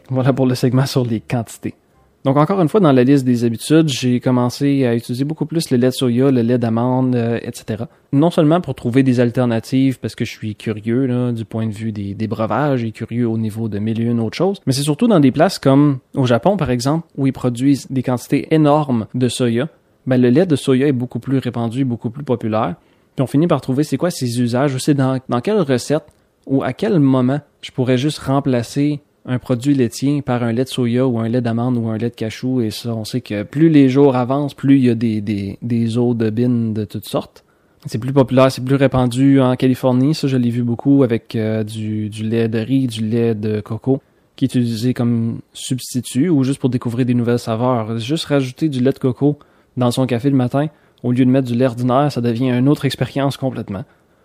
[0.09, 1.75] Voilà pour le segment sur les quantités.
[2.25, 5.71] Donc encore une fois, dans la liste des habitudes, j'ai commencé à utiliser beaucoup plus
[5.71, 7.85] le lait de soya, le lait d'amande, euh, etc.
[8.13, 11.93] Non seulement pour trouver des alternatives, parce que je suis curieux du point de vue
[11.93, 15.07] des, breuvages et curieux au niveau de mille et une autres choses, mais c'est surtout
[15.07, 19.29] dans des places comme au Japon, par exemple, où ils produisent des quantités énormes de
[19.29, 19.69] soya.
[20.07, 22.75] Ben, le lait de soya est beaucoup plus répandu, beaucoup plus populaire.
[23.15, 26.05] Puis on finit par trouver c'est quoi ses usages, ou c'est dans, dans quelle recette
[26.47, 30.69] ou à quel moment je pourrais juste remplacer un produit laitier par un lait de
[30.69, 32.61] soya ou un lait d'amande ou un lait de cachou.
[32.61, 35.59] Et ça, on sait que plus les jours avancent, plus il y a des, des,
[35.63, 37.45] des eaux de bine de toutes sortes.
[37.87, 40.15] C'est plus populaire, c'est plus répandu en Californie.
[40.15, 43.61] Ça, je l'ai vu beaucoup avec euh, du, du lait de riz, du lait de
[43.61, 44.01] coco
[44.35, 47.99] qui est utilisé comme substitut ou juste pour découvrir des nouvelles saveurs.
[47.99, 49.37] Juste rajouter du lait de coco
[49.77, 50.69] dans son café le matin,
[51.03, 53.85] au lieu de mettre du lait ordinaire, ça devient une autre expérience complètement.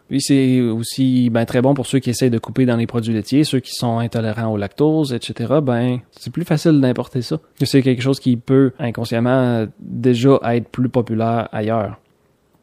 [0.10, 3.13] Puis c'est aussi ben, très bon pour ceux qui essayent de couper dans les produits
[3.13, 5.56] laitiers, ceux qui sont intolérants au lactose, etc.
[5.63, 7.39] Ben c'est plus facile d'importer ça.
[7.63, 11.98] C'est quelque chose qui peut inconsciemment déjà être plus populaire ailleurs.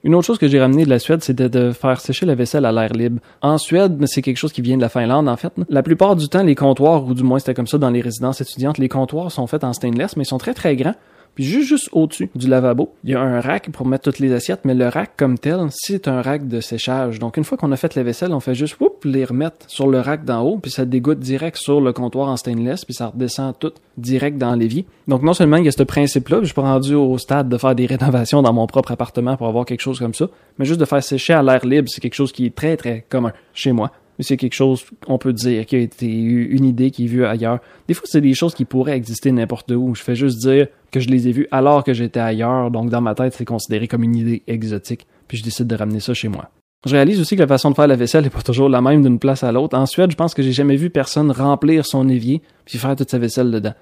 [0.02, 2.64] Une autre chose que j'ai ramené de la Suède, c'était de faire sécher la vaisselle
[2.64, 3.20] à l'air libre.
[3.42, 5.52] En Suède, c'est quelque chose qui vient de la Finlande, en fait.
[5.68, 8.40] La plupart du temps, les comptoirs, ou du moins c'était comme ça dans les résidences
[8.40, 10.94] étudiantes, les comptoirs sont faits en stainless, mais ils sont très très grands.
[11.34, 14.60] Puis juste, au-dessus du lavabo, il y a un rack pour mettre toutes les assiettes,
[14.64, 17.18] mais le rack comme tel, c'est un rack de séchage.
[17.18, 19.86] Donc une fois qu'on a fait la vaisselle, on fait juste whoop, les remettre sur
[19.86, 23.08] le rack d'en haut, puis ça dégoûte direct sur le comptoir en stainless, puis ça
[23.08, 24.86] redescend tout direct dans l'évier.
[25.08, 27.58] Donc non seulement il y a ce principe-là, je suis pas rendu au stade de
[27.58, 30.80] faire des rénovations dans mon propre appartement pour avoir quelque chose comme ça, mais juste
[30.80, 33.72] de faire sécher à l'air libre, c'est quelque chose qui est très très commun chez
[33.72, 33.90] moi
[34.20, 37.24] mais c'est quelque chose qu'on peut dire qui a été une idée qui est vue
[37.24, 37.60] ailleurs.
[37.88, 39.94] Des fois, c'est des choses qui pourraient exister n'importe où.
[39.94, 43.00] Je fais juste dire que je les ai vues alors que j'étais ailleurs, donc dans
[43.00, 46.28] ma tête, c'est considéré comme une idée exotique, puis je décide de ramener ça chez
[46.28, 46.50] moi.
[46.84, 49.02] Je réalise aussi que la façon de faire la vaisselle n'est pas toujours la même
[49.02, 49.74] d'une place à l'autre.
[49.74, 53.10] En Suède, je pense que j'ai jamais vu personne remplir son évier puis faire toute
[53.10, 53.72] sa vaisselle dedans.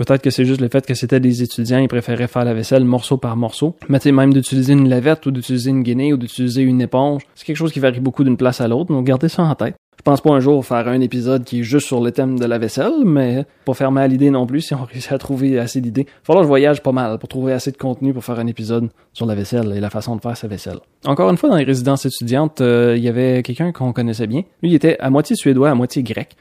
[0.00, 2.84] Peut-être que c'est juste le fait que c'était des étudiants, ils préféraient faire la vaisselle
[2.84, 3.76] morceau par morceau.
[3.90, 7.44] Mais tu même d'utiliser une lavette ou d'utiliser une guinée ou d'utiliser une éponge, c'est
[7.44, 9.74] quelque chose qui varie beaucoup d'une place à l'autre, donc gardez ça en tête.
[9.98, 12.46] Je pense pas un jour faire un épisode qui est juste sur le thème de
[12.46, 15.82] la vaisselle, mais pas fermer à l'idée non plus si on réussit à trouver assez
[15.82, 16.06] d'idées.
[16.22, 18.88] Falloir que je voyage pas mal pour trouver assez de contenu pour faire un épisode
[19.12, 20.78] sur la vaisselle et la façon de faire sa vaisselle.
[21.04, 24.44] Encore une fois, dans les résidences étudiantes, euh, il y avait quelqu'un qu'on connaissait bien.
[24.62, 26.34] Lui, il était à moitié suédois, à moitié grec.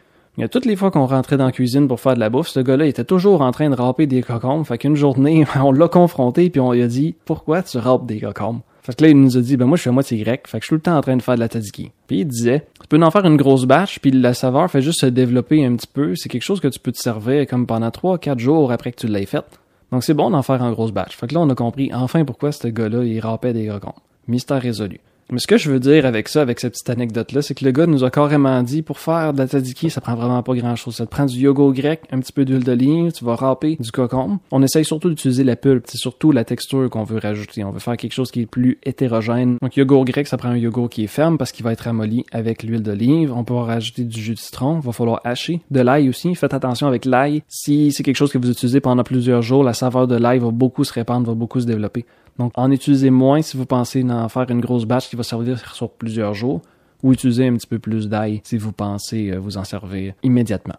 [0.47, 2.85] Toutes les fois qu'on rentrait dans la cuisine pour faire de la bouffe, ce gars-là
[2.85, 4.65] était toujours en train de râper des cocombes.
[4.65, 8.19] Fait qu'une journée, on l'a confronté puis on lui a dit Pourquoi tu râpes des
[8.19, 8.61] cocombes?
[8.81, 10.57] Fait que là, il nous a dit, ben moi, je suis à moitié grec, fait
[10.57, 11.91] que je suis tout le temps en train de faire de la tzatziki.
[12.07, 15.01] Puis il disait, tu peux en faire une grosse bâche, puis la saveur fait juste
[15.01, 16.15] se développer un petit peu.
[16.15, 19.07] C'est quelque chose que tu peux te servir comme pendant 3-4 jours après que tu
[19.07, 19.45] l'aies fait.
[19.91, 21.15] Donc c'est bon d'en faire en grosse bâche.
[21.15, 23.93] Fait que là, on a compris enfin pourquoi ce gars-là, il râpait des cocombes.
[24.27, 24.99] Mystère résolu.
[25.31, 27.71] Mais ce que je veux dire avec ça, avec cette petite anecdote-là, c'est que le
[27.71, 30.95] gars nous a carrément dit, pour faire de la tzatziki, ça prend vraiment pas grand-chose.
[30.95, 33.91] Ça te prend du yogourt grec, un petit peu d'huile d'olive, tu vas râper du
[33.91, 34.37] cocombe.
[34.51, 37.63] On essaye surtout d'utiliser la pulpe, c'est surtout la texture qu'on veut rajouter.
[37.63, 39.57] On veut faire quelque chose qui est plus hétérogène.
[39.61, 42.25] Donc yogourt grec, ça prend un yogourt qui est ferme parce qu'il va être amolli
[42.31, 43.31] avec l'huile d'olive.
[43.31, 45.61] On peut rajouter du jus de citron, va falloir hacher.
[45.69, 47.43] De l'ail aussi, faites attention avec l'ail.
[47.47, 50.49] Si c'est quelque chose que vous utilisez pendant plusieurs jours, la saveur de l'ail va
[50.49, 52.05] beaucoup se répandre, va beaucoup se développer.
[52.39, 55.59] Donc, en utilisez moins si vous pensez en faire une grosse batch qui va servir
[55.75, 56.61] sur plusieurs jours,
[57.03, 60.77] ou utilisez un petit peu plus d'ail si vous pensez euh, vous en servir immédiatement.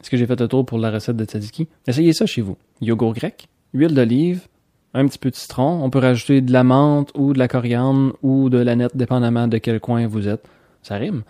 [0.00, 1.68] Est-ce que j'ai fait le tour pour la recette de tzatziki?
[1.86, 2.56] Essayez ça chez vous.
[2.80, 4.48] Yogourt grec, huile d'olive,
[4.94, 5.82] un petit peu de citron.
[5.82, 9.46] On peut rajouter de la menthe ou de la coriandre ou de la nette, dépendamment
[9.46, 10.44] de quel coin vous êtes.
[10.82, 11.22] Ça rime.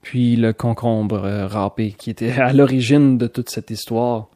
[0.00, 4.28] Puis le concombre euh, râpé, qui était à l'origine de toute cette histoire.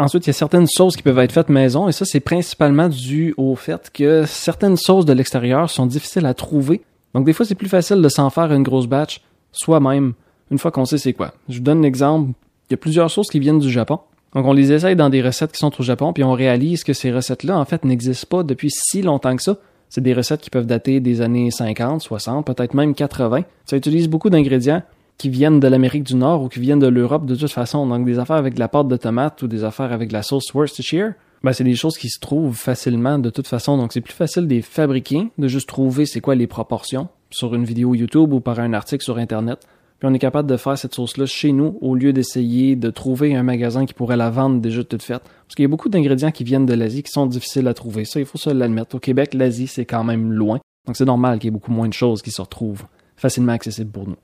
[0.00, 2.88] Ensuite, il y a certaines sauces qui peuvent être faites maison, et ça, c'est principalement
[2.88, 6.82] dû au fait que certaines sauces de l'extérieur sont difficiles à trouver.
[7.14, 10.12] Donc, des fois, c'est plus facile de s'en faire une grosse batch soi-même,
[10.52, 11.34] une fois qu'on sait c'est quoi.
[11.48, 12.30] Je vous donne un exemple.
[12.68, 13.98] Il y a plusieurs sauces qui viennent du Japon.
[14.34, 16.92] Donc, on les essaye dans des recettes qui sont au Japon, puis on réalise que
[16.92, 19.56] ces recettes-là, en fait, n'existent pas depuis si longtemps que ça.
[19.88, 23.42] C'est des recettes qui peuvent dater des années 50, 60, peut-être même 80.
[23.64, 24.82] Ça utilise beaucoup d'ingrédients
[25.18, 27.86] qui viennent de l'Amérique du Nord ou qui viennent de l'Europe de toute façon.
[27.86, 30.54] Donc des affaires avec de la pâte de tomate ou des affaires avec la sauce
[30.54, 33.76] Worcestershire, ben, c'est des choses qui se trouvent facilement de toute façon.
[33.76, 37.54] Donc c'est plus facile de les fabriquer, de juste trouver c'est quoi les proportions sur
[37.54, 39.58] une vidéo YouTube ou par un article sur Internet.
[39.98, 43.34] Puis on est capable de faire cette sauce-là chez nous au lieu d'essayer de trouver
[43.34, 45.22] un magasin qui pourrait la vendre déjà toute faite.
[45.22, 48.04] Parce qu'il y a beaucoup d'ingrédients qui viennent de l'Asie qui sont difficiles à trouver.
[48.04, 48.94] Ça, il faut se l'admettre.
[48.94, 50.60] Au Québec, l'Asie, c'est quand même loin.
[50.86, 52.84] Donc c'est normal qu'il y ait beaucoup moins de choses qui se retrouvent
[53.16, 54.16] facilement accessibles pour nous.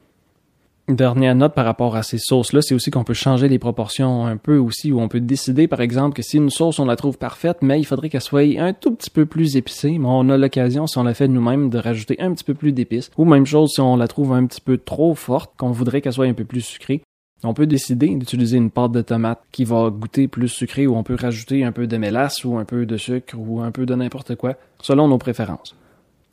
[0.86, 4.36] Dernière note par rapport à ces sauces-là, c'est aussi qu'on peut changer les proportions un
[4.36, 7.16] peu aussi, où on peut décider, par exemple, que si une sauce, on la trouve
[7.16, 10.36] parfaite, mais il faudrait qu'elle soit un tout petit peu plus épicée, mais on a
[10.36, 13.10] l'occasion, si on la fait nous-mêmes, de rajouter un petit peu plus d'épices.
[13.16, 16.12] Ou même chose, si on la trouve un petit peu trop forte, qu'on voudrait qu'elle
[16.12, 17.00] soit un peu plus sucrée,
[17.44, 21.02] on peut décider d'utiliser une pâte de tomate qui va goûter plus sucré ou on
[21.02, 23.94] peut rajouter un peu de mélasse ou un peu de sucre ou un peu de
[23.94, 25.74] n'importe quoi, selon nos préférences.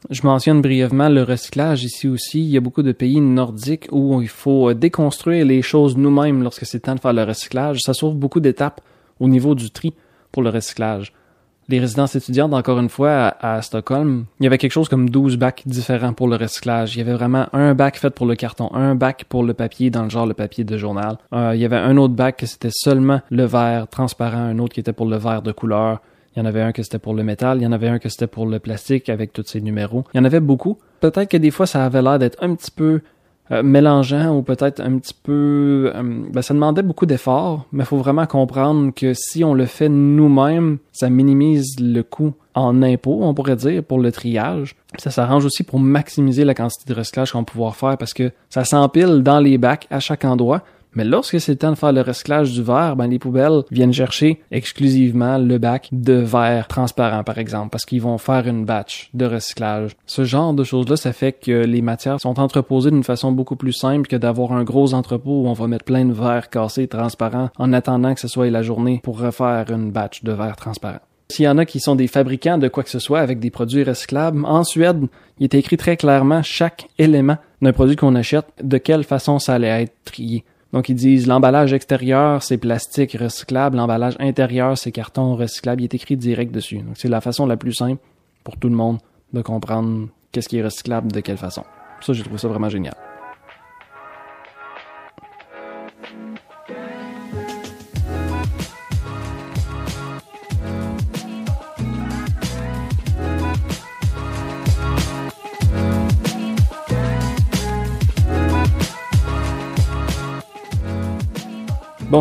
[0.09, 2.39] Je mentionne brièvement le recyclage ici aussi.
[2.39, 6.41] Il y a beaucoup de pays nordiques où il faut euh, déconstruire les choses nous-mêmes
[6.41, 7.79] lorsque c'est temps de faire le recyclage.
[7.81, 8.81] Ça sauve beaucoup d'étapes
[9.19, 9.93] au niveau du tri
[10.31, 11.13] pour le recyclage.
[11.69, 15.37] les résidences étudiantes, encore une fois, à, Stockholm, il y avait quelque chose comme 12
[15.37, 16.95] bacs différents pour le recyclage.
[16.95, 19.89] Il y avait vraiment un bac fait pour le carton, un bac pour le papier,
[19.89, 21.17] dans le genre le papier de journal.
[21.33, 24.73] Euh, il y avait un autre bac que c'était seulement le verre transparent, un autre
[24.73, 26.01] qui était pour le verre de couleur.
[26.35, 27.99] Il y en avait un que c'était pour le métal, il y en avait un
[27.99, 30.05] que c'était pour le plastique avec tous ces numéros.
[30.13, 30.77] Il y en avait beaucoup.
[30.99, 33.01] Peut-être que des fois ça avait l'air d'être un petit peu
[33.51, 35.91] euh, mélangeant ou peut-être un petit peu...
[35.93, 36.01] Euh,
[36.31, 39.89] ben, ça demandait beaucoup d'efforts, mais il faut vraiment comprendre que si on le fait
[39.89, 44.75] nous-mêmes, ça minimise le coût en impôts, on pourrait dire, pour le triage.
[44.97, 48.31] Ça s'arrange aussi pour maximiser la quantité de recyclage qu'on va pouvoir faire parce que
[48.49, 50.63] ça s'empile dans les bacs à chaque endroit.
[50.93, 53.93] Mais lorsque c'est le temps de faire le recyclage du verre, ben les poubelles viennent
[53.93, 59.09] chercher exclusivement le bac de verre transparent, par exemple, parce qu'ils vont faire une batch
[59.13, 59.95] de recyclage.
[60.05, 63.73] Ce genre de choses-là, ça fait que les matières sont entreposées d'une façon beaucoup plus
[63.73, 67.49] simple que d'avoir un gros entrepôt où on va mettre plein de verres cassés transparents
[67.57, 70.99] en attendant que ce soit la journée pour refaire une batch de verre transparent.
[71.31, 73.51] S'il y en a qui sont des fabricants de quoi que ce soit avec des
[73.51, 75.05] produits recyclables, en Suède,
[75.39, 79.53] il est écrit très clairement chaque élément d'un produit qu'on achète, de quelle façon ça
[79.53, 80.43] allait être trié.
[80.73, 85.81] Donc ils disent l'emballage extérieur c'est plastique recyclable, l'emballage intérieur c'est carton recyclable.
[85.81, 86.79] Il est écrit direct dessus.
[86.79, 88.01] Donc c'est la façon la plus simple
[88.43, 88.99] pour tout le monde
[89.33, 91.63] de comprendre qu'est-ce qui est recyclable de quelle façon.
[92.01, 92.95] Ça j'ai trouvé ça vraiment génial.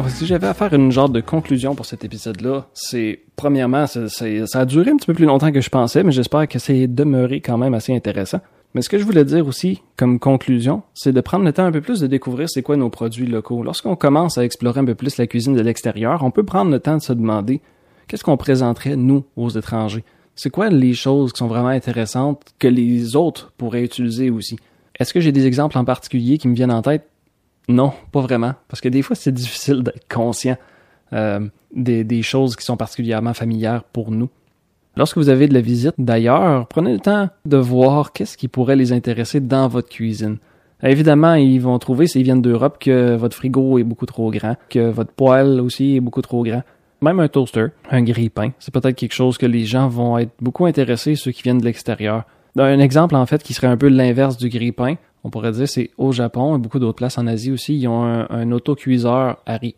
[0.01, 3.99] Bon, si j'avais à faire une genre de conclusion pour cet épisode-là, c'est premièrement, ça
[4.55, 7.43] a duré un petit peu plus longtemps que je pensais, mais j'espère que c'est demeuré
[7.43, 8.41] quand même assez intéressant.
[8.73, 11.71] Mais ce que je voulais dire aussi, comme conclusion, c'est de prendre le temps un
[11.73, 13.63] peu plus de découvrir c'est quoi nos produits locaux.
[13.63, 16.81] Lorsqu'on commence à explorer un peu plus la cuisine de l'extérieur, on peut prendre le
[16.81, 17.61] temps de se demander
[18.09, 20.05] qu'est-ce qu'on présenterait, nous, aux étrangers?
[20.35, 24.57] C'est quoi les choses qui sont vraiment intéressantes que les autres pourraient utiliser aussi?
[24.99, 27.07] Est-ce que j'ai des exemples en particulier qui me viennent en tête?
[27.71, 28.55] Non, pas vraiment.
[28.69, 30.57] Parce que des fois, c'est difficile d'être conscient
[31.13, 31.41] euh,
[31.75, 34.29] des, choses qui sont particulièrement familières pour nous.
[34.97, 38.75] Lorsque vous avez de la visite d'ailleurs, prenez le temps de voir qu'est-ce qui pourrait
[38.75, 40.39] les intéresser dans votre cuisine.
[40.83, 44.91] Évidemment, ils vont trouver, s'ils viennent d'Europe, que votre frigo est beaucoup trop grand, que
[44.91, 46.63] votre poêle aussi est beaucoup trop grand.
[47.03, 50.67] Même un toaster, un grille-pain, c'est peut-être quelque chose que les gens vont être beaucoup
[50.67, 52.25] intéressés, ceux qui viennent de l'extérieur.
[52.59, 55.91] Un exemple, en fait, qui serait un peu l'inverse du grille-pain, on pourrait dire c'est
[55.99, 59.75] au Japon et beaucoup d'autres places en Asie aussi, ils ont un, un autocuiseur Harry.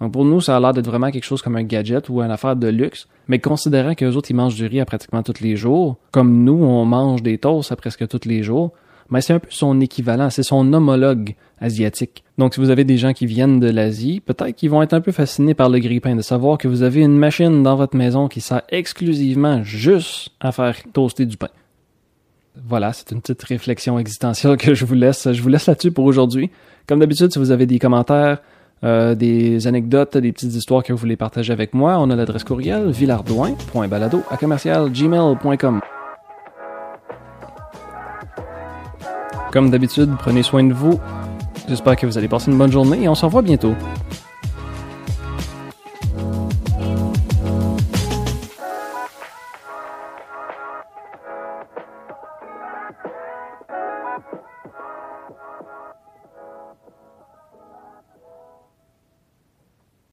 [0.00, 2.30] Donc pour nous, ça a l'air d'être vraiment quelque chose comme un gadget ou une
[2.30, 5.54] affaire de luxe, mais considérant qu'eux autres, ils mangent du riz à pratiquement tous les
[5.54, 8.72] jours, comme nous, on mange des toasts à presque tous les jours,
[9.10, 12.24] mais c'est un peu son équivalent, c'est son homologue asiatique.
[12.38, 15.00] Donc si vous avez des gens qui viennent de l'Asie, peut-être qu'ils vont être un
[15.00, 18.26] peu fascinés par le grille-pain, de savoir que vous avez une machine dans votre maison
[18.26, 21.50] qui sert exclusivement juste à faire toaster du pain.
[22.54, 25.32] Voilà, c'est une petite réflexion existentielle que je vous laisse.
[25.32, 26.50] Je vous laisse là-dessus pour aujourd'hui.
[26.86, 28.38] Comme d'habitude, si vous avez des commentaires,
[28.84, 32.44] euh, des anecdotes, des petites histoires que vous voulez partager avec moi, on a l'adresse
[32.44, 35.80] courriel villardouin.balado à commercialgmail.com.
[39.52, 40.98] Comme d'habitude, prenez soin de vous.
[41.68, 43.74] J'espère que vous allez passer une bonne journée et on se revoit bientôt.